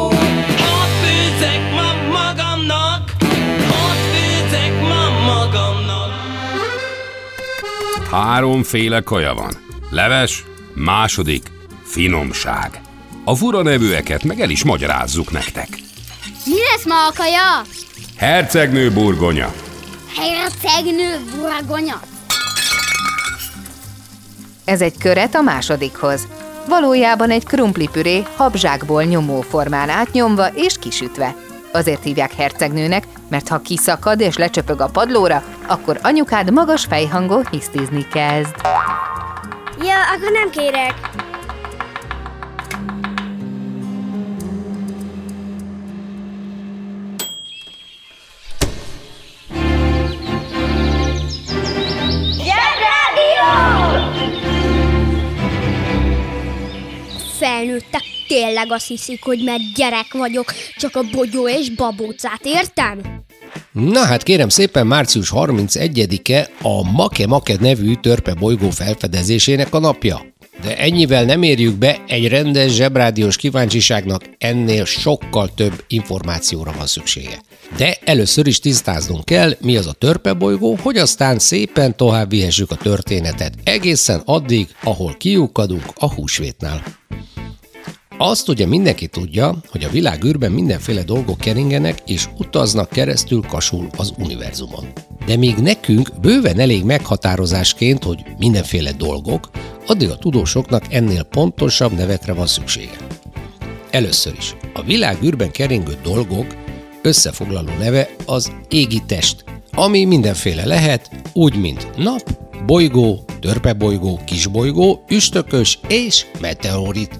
Háromféle 8.12 9.01
kaja 9.01 9.34
van. 9.34 9.51
Leves, 9.89 10.44
második, 10.74 11.51
finomság. 11.84 12.81
A 13.24 13.36
fura 13.36 13.62
nevűeket 13.62 14.24
meg 14.24 14.40
el 14.40 14.50
is 14.50 14.64
magyarázzuk 14.64 15.31
nektek. 15.31 15.68
Mi 16.46 16.55
lesz 16.72 16.86
ma 16.86 17.07
a 17.07 17.12
kaja? 17.16 17.62
Hercegnő 18.18 18.92
burgonya, 18.92 19.53
Hercegnő 20.16 21.20
buragonya. 21.36 22.01
Ez 24.66 24.81
egy 24.81 24.98
köret 24.98 25.36
a 25.36 25.42
másodikhoz. 25.42 26.27
Valójában 26.68 27.29
egy 27.29 27.46
krumplipüré 27.46 28.24
habzsákból 28.36 29.03
nyomó 29.03 29.42
formán 29.42 29.90
átnyomva 29.90 30.48
és 30.48 30.77
kisütve. 30.79 31.36
Azért 31.72 32.03
hívják 32.03 32.34
hercegnőnek, 32.34 33.08
mert 33.29 33.48
ha 33.48 33.60
kiszakad 33.60 34.20
és 34.22 34.38
lecsöpög 34.38 34.82
a 34.82 34.88
padlóra, 34.88 35.44
akkor 35.68 36.00
anyukád 36.03 36.51
magas 36.51 36.86
fejhangon 36.86 37.48
hisztizni 37.51 38.08
kezd. 38.08 38.55
Ja, 39.82 40.01
akkor 40.16 40.32
nem 40.32 40.50
kérek. 40.50 40.94
Felnőttek 57.40 58.19
tényleg 58.29 58.72
azt 58.72 58.87
hiszik, 58.87 59.24
hogy 59.24 59.44
mert 59.44 59.74
gyerek 59.75 60.13
vagyok, 60.13 60.53
csak 60.77 60.96
a 60.96 61.01
bogyó 61.11 61.48
és 61.48 61.70
babócát 61.70 62.42
értem? 62.44 63.01
Na 63.72 64.05
hát 64.05 64.24
kérem 64.24 64.50
szépen, 64.50 64.87
március 64.87 65.31
31-e 65.35 66.50
a 66.61 66.92
Make 66.92 67.27
Make 67.27 67.55
nevű 67.59 67.94
törpe 67.94 68.33
bolygó 68.33 68.70
felfedezésének 68.70 69.74
a 69.74 69.79
napja. 69.79 70.25
De 70.61 70.77
ennyivel 70.77 71.24
nem 71.24 71.44
érjük 71.44 71.75
be, 71.75 72.03
egy 72.07 72.27
rendes 72.27 72.72
zsebrádiós 72.72 73.35
kíváncsiságnak 73.35 74.24
ennél 74.37 74.85
sokkal 74.85 75.53
több 75.55 75.83
információra 75.87 76.74
van 76.77 76.87
szüksége. 76.87 77.42
De 77.77 77.98
először 78.05 78.48
is 78.48 78.59
tisztáznunk 78.59 79.25
kell, 79.25 79.55
mi 79.61 79.77
az 79.77 79.87
a 79.87 79.92
törpe 79.92 80.33
bolygó, 80.33 80.77
hogy 80.81 80.98
aztán 80.98 81.39
szépen 81.39 81.98
tovább 81.98 82.29
vihessük 82.29 82.72
a 82.72 82.75
történetet 82.75 83.53
egészen 83.63 84.22
addig, 84.25 84.68
ahol 84.83 85.15
kiukadunk 85.18 85.85
a 85.96 86.13
húsvétnál. 86.13 86.83
Azt 88.22 88.50
ugye 88.50 88.66
mindenki 88.66 89.08
tudja, 89.08 89.55
hogy 89.68 89.84
a 89.84 89.90
világűrben 89.90 90.51
mindenféle 90.51 91.03
dolgok 91.03 91.38
keringenek 91.38 92.01
és 92.05 92.27
utaznak 92.38 92.90
keresztül 92.90 93.42
kasul 93.42 93.88
az 93.98 94.14
univerzumon. 94.18 94.88
De 95.25 95.38
még 95.38 95.55
nekünk 95.55 96.10
bőven 96.22 96.60
elég 96.60 96.84
meghatározásként, 96.84 98.03
hogy 98.03 98.24
mindenféle 98.38 98.92
dolgok, 98.92 99.50
addig 99.88 100.10
a 100.10 100.18
tudósoknak 100.18 100.94
ennél 100.94 101.24
pontosabb 101.24 101.92
nevekre 101.92 102.34
van 102.34 102.48
szüksége. 102.48 102.98
Először 103.90 104.34
is, 104.38 104.55
a 104.74 104.84
világűrben 104.84 105.51
keringő 105.51 105.98
dolgok 106.03 106.55
összefoglaló 107.01 107.72
neve 107.77 108.10
az 108.25 108.51
égi 108.70 109.01
test, 109.05 109.44
ami 109.72 110.05
mindenféle 110.05 110.66
lehet, 110.66 111.10
úgy 111.34 111.55
mint 111.55 111.88
nap, 111.98 112.38
bolygó, 112.66 113.24
törpebolygó, 113.40 114.20
kisbolygó, 114.25 115.03
üstökös 115.10 115.79
és 115.88 116.25
meteorit. 116.40 117.20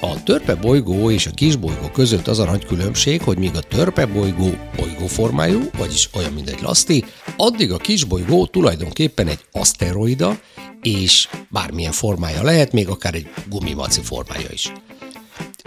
A 0.00 0.22
törpebolygó 0.22 1.10
és 1.10 1.26
a 1.26 1.30
kisbolygó 1.30 1.88
között 1.92 2.26
az 2.26 2.38
a 2.38 2.44
nagy 2.44 2.64
különbség, 2.64 3.22
hogy 3.22 3.38
míg 3.38 3.56
a 3.56 3.60
törpebolygó 3.60 4.50
bolygóformájú, 4.76 5.60
vagyis 5.78 6.08
olyan, 6.14 6.32
mint 6.32 6.48
egy 6.48 6.60
laszti, 6.60 7.04
addig 7.36 7.72
a 7.72 7.76
kisbolygó 7.76 8.46
tulajdonképpen 8.46 9.28
egy 9.28 9.40
aszteroida, 9.52 10.38
és 10.82 11.28
bármilyen 11.48 11.92
formája 11.92 12.42
lehet, 12.42 12.72
még 12.72 12.88
akár 12.88 13.14
egy 13.14 13.28
gumimaci 13.48 14.00
formája 14.00 14.48
is. 14.52 14.72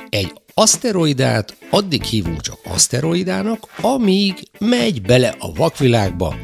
Egy 0.09 0.33
aszteroidát 0.53 1.57
addig 1.69 2.03
hívunk 2.03 2.41
csak 2.41 2.59
aszteroidának, 2.63 3.67
amíg 3.81 4.47
megy 4.59 5.01
bele 5.01 5.35
a 5.39 5.53
vakvilágba, 5.53 6.35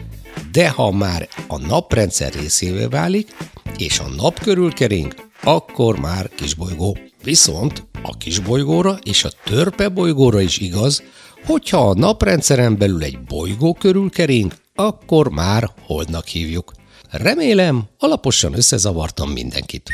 de 0.52 0.70
ha 0.70 0.92
már 0.92 1.28
a 1.48 1.58
naprendszer 1.58 2.34
részévé 2.34 2.86
válik, 2.86 3.36
és 3.78 4.00
a 4.00 4.08
nap 4.18 4.40
körül 4.40 4.74
kering, 4.74 5.16
akkor 5.44 6.00
már 6.00 6.30
kisbolygó. 6.36 6.98
Viszont 7.26 7.88
a 8.04 8.18
kisbolygóra 8.18 8.98
és 9.04 9.24
a 9.24 9.30
törpe 9.46 9.90
bolygóra 9.90 10.42
is 10.42 10.58
igaz, 10.58 11.04
hogyha 11.46 11.90
a 11.90 11.94
naprendszeren 11.94 12.78
belül 12.78 13.04
egy 13.04 13.20
bolygó 13.20 13.74
körül 13.74 14.10
kering, 14.10 14.54
akkor 14.76 15.30
már 15.30 15.72
holdnak 15.86 16.28
hívjuk. 16.28 16.72
Remélem, 17.10 17.84
alaposan 18.00 18.54
összezavartam 18.54 19.30
mindenkit. 19.30 19.90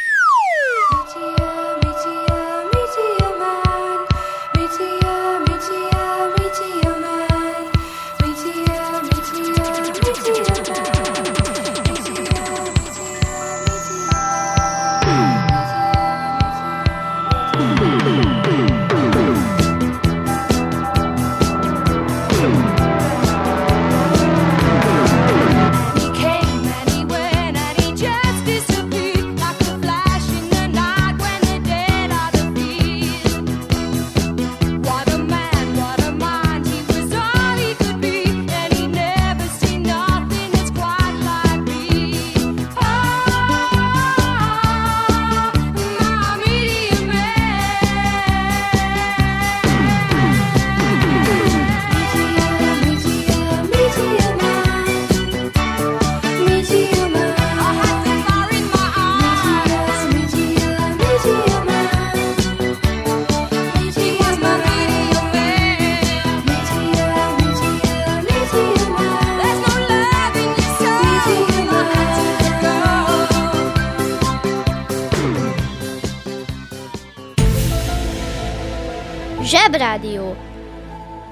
Zsebrádió. 79.61 80.35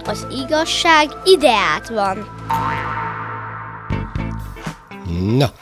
Az 0.05 0.27
igazság 0.45 1.07
ideát 1.25 1.89
van. 1.89 2.27
Na, 5.37 5.53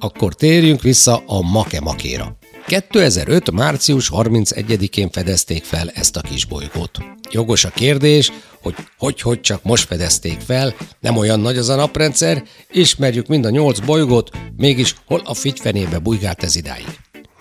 akkor 0.00 0.34
térjünk 0.34 0.82
vissza 0.82 1.22
a 1.26 1.40
make-makéra. 1.40 2.36
2005. 2.66 3.50
március 3.50 4.10
31-én 4.12 5.10
fedezték 5.10 5.64
fel 5.64 5.90
ezt 5.90 6.16
a 6.16 6.20
kis 6.20 6.44
bolygót. 6.44 6.98
Jogos 7.30 7.64
a 7.64 7.70
kérdés, 7.70 8.32
hogy 8.62 8.74
hogy-hogy 8.98 9.40
csak 9.40 9.62
most 9.62 9.86
fedezték 9.86 10.40
fel, 10.40 10.74
nem 11.00 11.16
olyan 11.16 11.40
nagy 11.40 11.58
az 11.58 11.68
a 11.68 11.74
naprendszer, 11.74 12.42
ismerjük 12.70 13.26
mind 13.26 13.44
a 13.44 13.50
nyolc 13.50 13.78
bolygót, 13.78 14.30
mégis 14.56 14.94
hol 15.06 15.22
a 15.24 15.34
figyfenébe 15.34 15.98
bujgált 15.98 16.42
ez 16.42 16.56
idáig. 16.56 16.98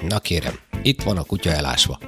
Na 0.08 0.20
kérem, 0.20 0.60
itt 0.82 1.02
van 1.02 1.18
a 1.18 1.24
kutya 1.24 1.52
elásva. 1.52 2.00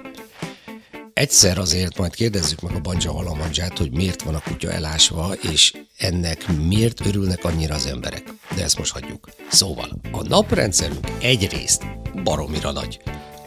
Egyszer 1.15 1.57
azért 1.57 1.97
majd 1.97 2.15
kérdezzük 2.15 2.61
meg 2.61 2.75
a 2.75 2.79
Banja 2.79 3.11
Halamandzsát, 3.11 3.77
hogy 3.77 3.91
miért 3.91 4.21
van 4.21 4.35
a 4.35 4.39
kutya 4.39 4.71
elásva, 4.71 5.33
és 5.51 5.73
ennek 5.97 6.47
miért 6.67 7.05
örülnek 7.05 7.43
annyira 7.43 7.75
az 7.75 7.85
emberek. 7.85 8.23
De 8.55 8.63
ezt 8.63 8.77
most 8.77 8.91
hagyjuk. 8.91 9.29
Szóval, 9.51 9.89
a 10.11 10.27
naprendszerünk 10.27 11.07
egyrészt 11.21 11.83
baromira 12.23 12.71
nagy. 12.71 12.99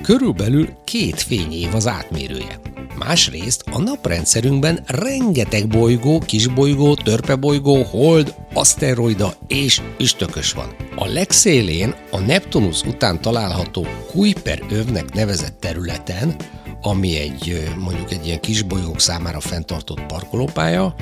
Körülbelül 0.03 0.69
két 0.85 1.23
fényév 1.23 1.75
az 1.75 1.87
átmérője. 1.87 2.61
Másrészt 2.99 3.63
a 3.71 3.81
naprendszerünkben 3.81 4.85
rengeteg 4.87 5.69
bolygó, 5.69 6.19
kisbolygó, 6.19 6.95
törpebolygó, 6.95 7.83
hold, 7.83 8.35
aszteroida 8.55 9.35
és 9.47 9.81
üstökös 9.99 10.53
van. 10.53 10.77
A 10.97 11.07
legszélén 11.07 11.95
a 12.11 12.19
Neptunusz 12.19 12.83
után 12.83 13.21
található 13.21 13.87
Kuiper 14.11 14.63
övnek 14.71 15.13
nevezett 15.13 15.61
területen, 15.61 16.37
ami 16.83 17.19
egy 17.19 17.69
mondjuk 17.77 18.11
egy 18.11 18.27
ilyen 18.27 18.41
kisbolygók 18.41 19.01
számára 19.01 19.41
fenntartott 19.41 20.07
parkolópálya, 20.07 20.95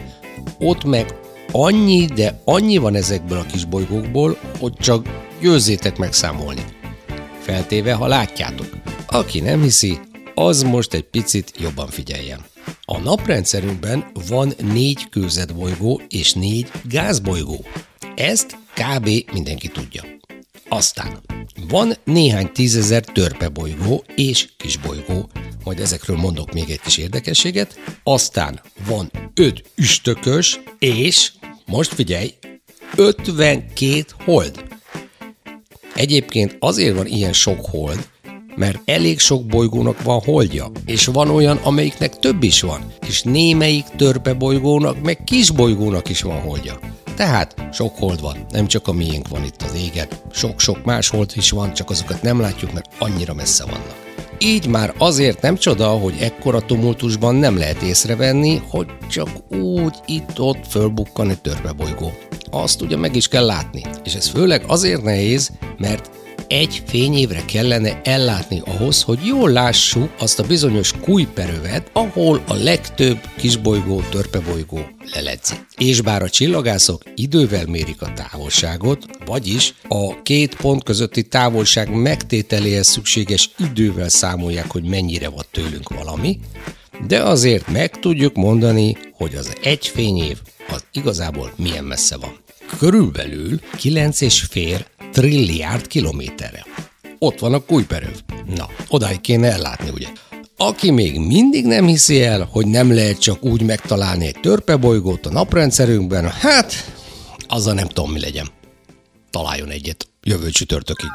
ott 0.58 0.84
meg 0.84 1.14
annyi, 1.52 2.04
de 2.04 2.40
annyi 2.44 2.76
van 2.76 2.94
ezekből 2.94 3.38
a 3.38 3.46
kisbolygókból, 3.46 4.38
hogy 4.58 4.72
csak 4.72 5.24
győzzétek 5.40 5.98
megszámolni. 5.98 6.64
Feltéve, 7.40 7.92
ha 7.92 8.06
látjátok. 8.06 8.76
Aki 9.06 9.40
nem 9.40 9.62
hiszi, 9.62 9.98
az 10.34 10.62
most 10.62 10.94
egy 10.94 11.04
picit 11.04 11.52
jobban 11.58 11.86
figyeljen. 11.88 12.44
A 12.84 12.98
naprendszerünkben 12.98 14.10
van 14.28 14.52
négy 14.72 15.08
kőzetbolygó 15.08 16.00
és 16.08 16.32
négy 16.32 16.70
gázbolygó. 16.88 17.64
Ezt 18.14 18.56
kb. 18.74 19.08
mindenki 19.32 19.68
tudja. 19.68 20.02
Aztán 20.68 21.18
van 21.68 21.92
néhány 22.04 22.52
tízezer 22.52 23.04
törpebolygó 23.04 24.04
és 24.14 24.48
kisbolygó, 24.56 25.28
majd 25.64 25.80
ezekről 25.80 26.16
mondok 26.16 26.52
még 26.52 26.70
egy 26.70 26.80
kis 26.80 26.96
érdekességet. 26.96 27.78
Aztán 28.02 28.60
van 28.86 29.10
öt 29.34 29.70
üstökös, 29.74 30.60
és 30.78 31.32
most 31.66 31.94
figyelj, 31.94 32.34
52 32.96 34.04
hold. 34.24 34.64
Egyébként 35.94 36.56
azért 36.58 36.96
van 36.96 37.06
ilyen 37.06 37.32
sok 37.32 37.66
hold, 37.66 38.08
mert 38.56 38.78
elég 38.84 39.18
sok 39.18 39.46
bolygónak 39.46 40.02
van 40.02 40.20
holdja, 40.20 40.70
és 40.86 41.06
van 41.06 41.30
olyan, 41.30 41.56
amelyiknek 41.56 42.18
több 42.18 42.42
is 42.42 42.60
van, 42.60 42.92
és 43.06 43.22
némelyik 43.22 43.84
törpe 43.96 44.34
bolygónak, 44.34 45.02
meg 45.02 45.24
kis 45.24 45.50
bolygónak 45.50 46.08
is 46.08 46.22
van 46.22 46.40
holdja. 46.40 46.95
Tehát 47.16 47.54
sok 47.72 47.96
hold 47.98 48.20
van, 48.20 48.46
nem 48.48 48.66
csak 48.66 48.88
a 48.88 48.92
miénk 48.92 49.28
van 49.28 49.44
itt 49.44 49.62
az 49.62 49.74
égen, 49.74 50.08
sok-sok 50.32 50.84
más 50.84 51.08
hold 51.08 51.32
is 51.34 51.50
van, 51.50 51.72
csak 51.72 51.90
azokat 51.90 52.22
nem 52.22 52.40
látjuk, 52.40 52.72
mert 52.72 52.88
annyira 52.98 53.34
messze 53.34 53.64
vannak. 53.64 54.04
Így 54.38 54.66
már 54.66 54.94
azért 54.98 55.40
nem 55.40 55.56
csoda, 55.56 55.88
hogy 55.88 56.14
ekkora 56.20 56.60
tumultusban 56.60 57.34
nem 57.34 57.58
lehet 57.58 57.82
észrevenni, 57.82 58.62
hogy 58.68 58.86
csak 59.08 59.28
úgy 59.50 59.94
itt-ott 60.06 60.66
fölbukkan 60.66 61.30
egy 61.30 61.40
törpebolygó. 61.40 62.12
Azt 62.50 62.82
ugye 62.82 62.96
meg 62.96 63.16
is 63.16 63.28
kell 63.28 63.44
látni, 63.44 63.82
és 64.04 64.14
ez 64.14 64.28
főleg 64.28 64.64
azért 64.66 65.02
nehéz, 65.02 65.50
mert 65.78 66.10
egy 66.48 66.82
fényévre 66.86 67.44
kellene 67.44 68.00
ellátni 68.04 68.62
ahhoz, 68.64 69.02
hogy 69.02 69.18
jól 69.24 69.50
lássuk 69.50 70.10
azt 70.18 70.38
a 70.38 70.46
bizonyos 70.46 70.92
kújperövet, 71.00 71.90
ahol 71.92 72.42
a 72.46 72.54
legtöbb 72.54 73.18
kisbolygó, 73.36 74.00
törpebolygó 74.10 74.78
leledzik. 75.12 75.66
És 75.76 76.00
bár 76.00 76.22
a 76.22 76.28
csillagászok 76.28 77.02
idővel 77.14 77.66
mérik 77.66 78.02
a 78.02 78.12
távolságot, 78.12 79.06
vagyis 79.24 79.74
a 79.88 80.22
két 80.22 80.54
pont 80.54 80.82
közötti 80.82 81.22
távolság 81.22 81.94
megtételéhez 81.94 82.88
szükséges 82.88 83.50
idővel 83.58 84.08
számolják, 84.08 84.70
hogy 84.70 84.84
mennyire 84.84 85.28
van 85.28 85.44
tőlünk 85.50 85.88
valami, 85.88 86.38
de 87.06 87.22
azért 87.22 87.68
meg 87.68 87.98
tudjuk 87.98 88.34
mondani, 88.34 88.96
hogy 89.12 89.34
az 89.34 89.52
egy 89.62 89.86
fényév 89.86 90.38
az 90.68 90.84
igazából 90.92 91.52
milyen 91.56 91.84
messze 91.84 92.16
van. 92.16 92.44
Körülbelül 92.78 93.60
9,5 93.72 94.80
trilliárd 95.16 95.86
kilométerre. 95.86 96.64
Ott 97.18 97.38
van 97.38 97.54
a 97.54 97.58
Kuiperöv. 97.58 98.20
Na, 98.56 98.68
odáig 98.88 99.20
kéne 99.20 99.52
ellátni, 99.52 99.90
ugye? 99.94 100.06
Aki 100.56 100.90
még 100.90 101.18
mindig 101.18 101.64
nem 101.64 101.86
hiszi 101.86 102.22
el, 102.22 102.48
hogy 102.52 102.66
nem 102.66 102.94
lehet 102.94 103.18
csak 103.18 103.44
úgy 103.44 103.62
megtalálni 103.62 104.26
egy 104.26 104.40
törpebolygót 104.40 105.26
a 105.26 105.30
naprendszerünkben, 105.30 106.30
hát, 106.30 106.72
azzal 107.48 107.74
nem 107.74 107.86
tudom, 107.86 108.12
mi 108.12 108.20
legyen. 108.20 108.46
Találjon 109.30 109.70
egyet 109.70 110.08
jövő 110.22 110.50
csütörtökig. 110.50 111.10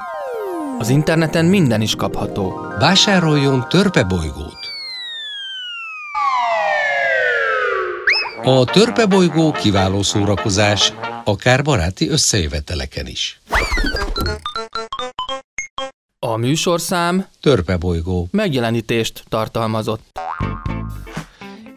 Az 0.79 0.89
interneten 0.89 1.45
minden 1.45 1.81
is 1.81 1.95
kapható. 1.95 2.53
Vásároljon 2.79 3.65
törpebolygót! 3.69 4.59
A 8.43 8.65
törpebolygó 8.65 9.51
kiváló 9.51 10.01
szórakozás, 10.01 10.93
akár 11.23 11.63
baráti 11.63 12.09
összejöveteleken 12.09 13.07
is. 13.07 13.41
A 16.19 16.35
műsorszám 16.37 17.27
Törpebolygó. 17.41 18.27
megjelenítést 18.31 19.23
tartalmazott. 19.29 20.01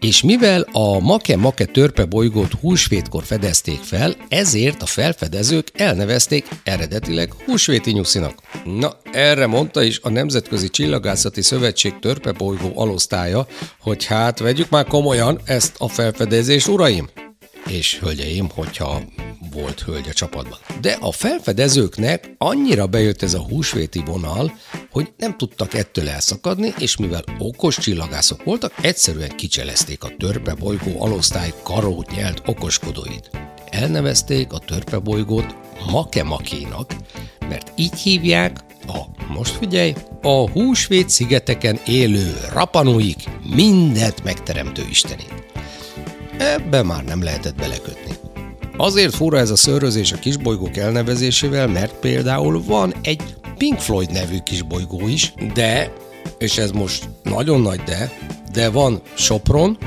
És 0.00 0.22
mivel 0.22 0.66
a 0.72 0.98
Make-Make 0.98 1.64
törpe 1.64 2.04
bolygót 2.04 2.52
húsvétkor 2.52 3.24
fedezték 3.24 3.78
fel, 3.82 4.14
ezért 4.28 4.82
a 4.82 4.86
felfedezők 4.86 5.68
elnevezték 5.74 6.48
eredetileg 6.64 7.32
húsvéti 7.44 7.90
nyuszinak. 7.90 8.34
Na, 8.64 8.96
erre 9.12 9.46
mondta 9.46 9.82
is 9.82 10.00
a 10.02 10.08
Nemzetközi 10.08 10.68
Csillagászati 10.68 11.42
Szövetség 11.42 11.98
törpe 11.98 12.32
bolygó 12.32 12.72
alosztálya, 12.74 13.46
hogy 13.80 14.04
hát 14.04 14.38
vegyük 14.38 14.68
már 14.68 14.84
komolyan 14.86 15.40
ezt 15.44 15.74
a 15.78 15.88
felfedezést, 15.88 16.68
uraim! 16.68 17.08
És 17.68 17.98
hölgyeim, 17.98 18.48
hogyha 18.54 19.00
volt 19.54 19.80
hölgy 19.80 20.08
a 20.08 20.12
csapatban. 20.12 20.58
De 20.80 20.96
a 21.00 21.12
felfedezőknek 21.12 22.34
annyira 22.38 22.86
bejött 22.86 23.22
ez 23.22 23.34
a 23.34 23.42
húsvéti 23.42 24.02
vonal, 24.06 24.52
hogy 24.90 25.12
nem 25.16 25.36
tudtak 25.36 25.74
ettől 25.74 26.08
elszakadni, 26.08 26.74
és 26.78 26.96
mivel 26.96 27.24
okos 27.38 27.78
csillagászok 27.78 28.44
voltak, 28.44 28.72
egyszerűen 28.82 29.36
kicselezték 29.36 30.04
a 30.04 30.12
törpe 30.18 30.54
bolygó 30.54 31.02
alosztály 31.02 31.52
karót 31.62 32.10
nyelt 32.16 32.42
okoskodóit. 32.46 33.30
Elnevezték 33.70 34.52
a 34.52 34.58
törpe 34.58 34.98
bolygót 34.98 35.54
Makemakénak, 35.90 36.94
mert 37.48 37.72
így 37.76 37.94
hívják 37.94 38.64
a, 38.86 39.00
most 39.32 39.56
figyelj, 39.56 39.94
a 40.22 40.50
húsvét 40.50 41.10
szigeteken 41.10 41.80
élő 41.86 42.40
rapanóik 42.52 43.24
mindent 43.54 44.24
megteremtő 44.24 44.82
istenét. 44.90 45.44
Ebbe 46.38 46.82
már 46.82 47.04
nem 47.04 47.22
lehetett 47.22 47.54
belekötni. 47.54 48.23
Azért 48.76 49.14
fura 49.14 49.38
ez 49.38 49.50
a 49.50 49.56
szörözés 49.56 50.12
a 50.12 50.18
kisbolygók 50.18 50.76
elnevezésével, 50.76 51.66
mert 51.66 51.94
például 51.94 52.62
van 52.62 52.94
egy 53.02 53.22
Pink 53.58 53.78
Floyd 53.78 54.10
nevű 54.12 54.38
kisbolygó 54.38 55.08
is, 55.08 55.32
de, 55.54 55.92
és 56.38 56.58
ez 56.58 56.70
most 56.70 57.08
nagyon 57.22 57.60
nagy 57.60 57.80
de, 57.80 58.12
de 58.52 58.70
van 58.70 59.00
Sopron, 59.14 59.78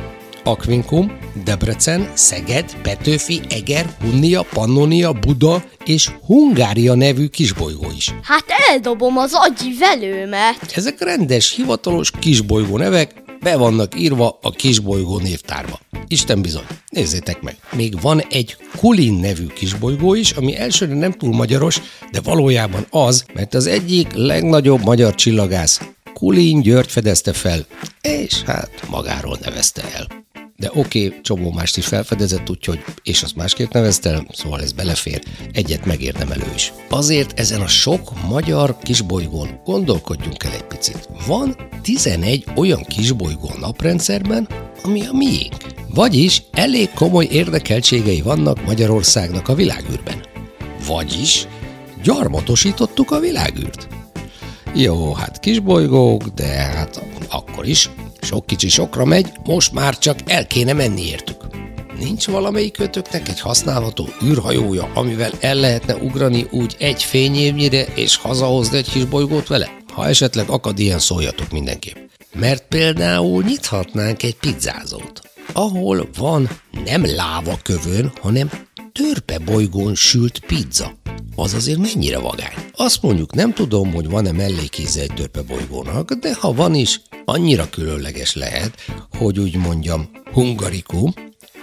Aquincum, 0.44 1.18
Debrecen, 1.44 2.12
Szeged, 2.14 2.76
Petőfi, 2.82 3.42
Eger, 3.50 3.96
Hunnia, 4.02 4.46
Pannonia, 4.54 5.14
Buda 5.14 5.64
és 5.86 6.10
Hungária 6.26 6.94
nevű 6.94 7.28
kisbolygó 7.28 7.88
is. 7.96 8.14
Hát 8.22 8.46
eldobom 8.70 9.18
az 9.18 9.32
agyi 9.34 9.78
velőmet. 9.80 10.72
Ezek 10.76 11.00
rendes, 11.00 11.56
hivatalos 11.56 12.12
kisbolygó 12.20 12.78
nevek, 12.78 13.14
be 13.40 13.58
vannak 13.58 14.00
írva 14.00 14.40
a 14.42 14.52
kisbolygó 14.52 15.20
névtárba. 15.20 15.80
Isten 16.08 16.42
bizony, 16.42 16.66
nézzétek 16.90 17.42
meg. 17.42 17.58
Még 17.76 18.02
van 18.02 18.22
egy 18.30 18.58
Kulin 18.78 19.14
nevű 19.14 19.46
kisbolygó 19.46 20.14
is, 20.14 20.32
ami 20.32 20.58
elsőre 20.58 20.94
nem 20.94 21.12
túl 21.12 21.34
magyaros, 21.34 21.82
de 22.12 22.22
valójában 22.22 22.86
az, 22.90 23.26
mert 23.34 23.54
az 23.54 23.66
egyik 23.66 24.14
legnagyobb 24.14 24.84
magyar 24.84 25.16
csillagász 25.16 25.82
Kulin 26.14 26.62
György 26.62 26.92
fedezte 26.92 27.34
fel, 27.34 27.66
és 28.02 28.42
hát 28.42 28.70
magáról 28.90 29.38
nevezte 29.42 29.82
el. 29.94 30.26
De 30.60 30.72
oké, 30.74 31.06
okay, 31.06 31.20
csomó 31.22 31.52
mást 31.52 31.78
is 31.78 31.86
felfedezett, 31.86 32.50
úgyhogy, 32.50 32.84
és 33.04 33.24
azt 33.24 33.36
másképp 33.36 33.72
nevezte 33.72 34.26
szóval 34.32 34.62
ez 34.62 34.72
belefér, 34.72 35.22
egyet 35.52 35.86
megérdemelő 35.86 36.52
is. 36.56 36.74
Azért 36.90 37.40
ezen 37.40 37.62
a 37.62 37.68
sok 37.68 38.28
magyar 38.28 38.78
kisbolygón 38.84 39.62
gondolkodjunk 39.66 40.44
el 40.44 40.52
egy 40.52 40.64
picit. 40.64 41.10
Van 41.28 41.56
11 41.82 42.46
olyan 42.56 42.84
kisbolygó 42.84 43.52
naprendszerben, 43.60 44.48
ami 44.84 45.06
a 45.06 45.14
miénk. 45.14 45.56
Vagyis 45.94 46.44
elég 46.52 46.90
komoly 46.90 47.28
érdekeltségei 47.32 48.22
vannak 48.22 48.66
Magyarországnak 48.66 49.48
a 49.48 49.56
világűrben. 49.56 50.26
Vagyis 50.88 51.48
gyarmatosítottuk 52.04 53.12
a 53.12 53.20
világűrt. 53.20 53.97
Jó, 54.80 55.14
hát 55.14 55.40
kisbolygók, 55.40 56.24
de 56.24 56.48
hát 56.48 57.02
akkor 57.30 57.68
is. 57.68 57.90
Sok 58.22 58.46
kicsi 58.46 58.70
sokra 58.70 59.06
megy, 59.06 59.32
most 59.44 59.74
már 59.74 59.98
csak 59.98 60.20
el 60.26 60.48
kéne 60.48 60.74
menni 60.74 61.02
értük. 61.02 61.38
Nincs 62.00 62.28
valamelyik 62.28 62.74
kötöknek 62.74 63.28
egy 63.28 63.40
használható 63.40 64.08
űrhajója, 64.24 64.92
amivel 64.94 65.32
el 65.40 65.56
lehetne 65.56 65.96
ugrani 65.96 66.48
úgy 66.52 66.76
egy 66.80 67.04
fényévnyire, 67.04 67.84
és 67.84 68.16
hazahozni 68.16 68.78
egy 68.78 68.90
kis 68.90 69.06
bolygót 69.06 69.48
vele? 69.48 69.70
Ha 69.94 70.08
esetleg 70.08 70.50
akad 70.50 70.80
ilyen, 70.80 71.00
szóljatok 71.00 71.52
mindenképp. 71.52 71.96
Mert 72.34 72.68
például 72.68 73.44
nyithatnánk 73.44 74.24
egy 74.24 74.36
pizzázót, 74.36 75.22
ahol 75.54 76.10
van 76.18 76.50
nem 76.86 77.06
láva 77.06 77.60
kövön, 77.64 78.12
hanem 78.22 78.50
törpe 78.92 79.38
bolygón 79.38 79.96
sült 79.96 80.40
pizza. 80.40 80.92
Az 81.40 81.54
azért 81.54 81.80
mennyire 81.80 82.20
vagány. 82.20 82.54
Azt 82.76 83.02
mondjuk 83.02 83.34
nem 83.34 83.54
tudom, 83.54 83.94
hogy 83.94 84.10
van-e 84.10 84.32
mellékíze 84.32 85.02
egy 85.02 85.14
törpe 85.16 85.42
bolygónak, 85.42 86.14
de 86.14 86.36
ha 86.36 86.54
van 86.54 86.76
is, 86.76 87.02
annyira 87.26 87.70
különleges 87.70 88.36
lehet, 88.36 88.74
hogy 89.18 89.40
úgy 89.40 89.56
mondjam, 89.56 90.10
hungarikum, 90.34 91.14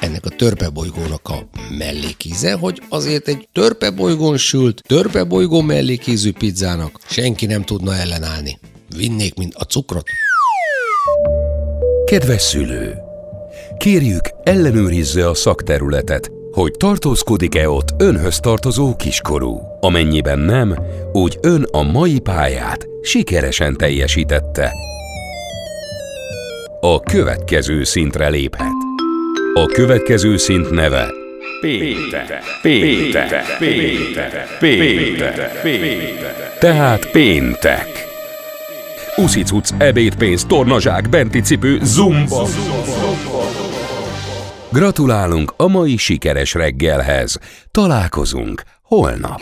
ennek 0.00 0.24
a 0.24 0.28
törpebolygónak 0.28 1.28
a 1.28 1.48
mellékíze, 1.78 2.52
hogy 2.52 2.82
azért 2.88 3.28
egy 3.28 3.48
törpebolygón 3.52 4.36
sült, 4.36 4.82
törpebolygó 4.86 5.60
mellékízű 5.60 6.32
pizzának 6.32 7.00
senki 7.08 7.46
nem 7.46 7.64
tudna 7.64 7.94
ellenállni. 7.94 8.58
Vinnék, 8.96 9.34
mint 9.34 9.54
a 9.54 9.64
cukrot. 9.64 10.06
Kedves 12.04 12.42
szülő! 12.42 12.94
Kérjük, 13.78 14.30
ellenőrizze 14.42 15.28
a 15.28 15.34
szakterületet, 15.34 16.30
hogy 16.54 16.72
tartózkodik-e 16.72 17.68
ott 17.68 17.94
önhöz 17.98 18.38
tartozó 18.38 18.96
kiskorú. 18.96 19.60
Amennyiben 19.80 20.38
nem, 20.38 20.74
úgy 21.12 21.38
ön 21.40 21.66
a 21.70 21.82
mai 21.82 22.18
pályát 22.18 22.86
sikeresen 23.02 23.76
teljesítette. 23.76 24.72
A 26.80 27.00
következő 27.00 27.84
szintre 27.84 28.28
léphet. 28.28 28.72
A 29.54 29.66
következő 29.66 30.36
szint 30.36 30.70
neve 30.70 31.06
Péntek, 31.60 32.42
péntek, 32.62 33.56
péntek, 33.58 34.58
péntek, 34.58 35.60
péntek. 35.62 36.58
Tehát 36.58 37.10
péntek. 37.10 38.06
Uszicuc, 39.16 39.70
ebédpénz, 39.78 40.44
tornazsák, 40.44 41.08
benti 41.08 41.40
cipő, 41.40 41.78
zumba. 41.82 42.46
Gratulálunk 44.74 45.54
a 45.56 45.66
mai 45.66 45.96
sikeres 45.96 46.54
reggelhez. 46.54 47.38
Találkozunk 47.70 48.62
holnap. 48.82 49.40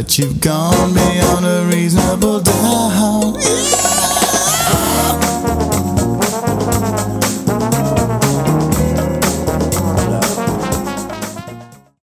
That 0.00 0.18
you've 0.18 0.40
gone 0.40 0.94
beyond 0.94 1.44
a 1.44 1.66
reasonable. 1.70 2.29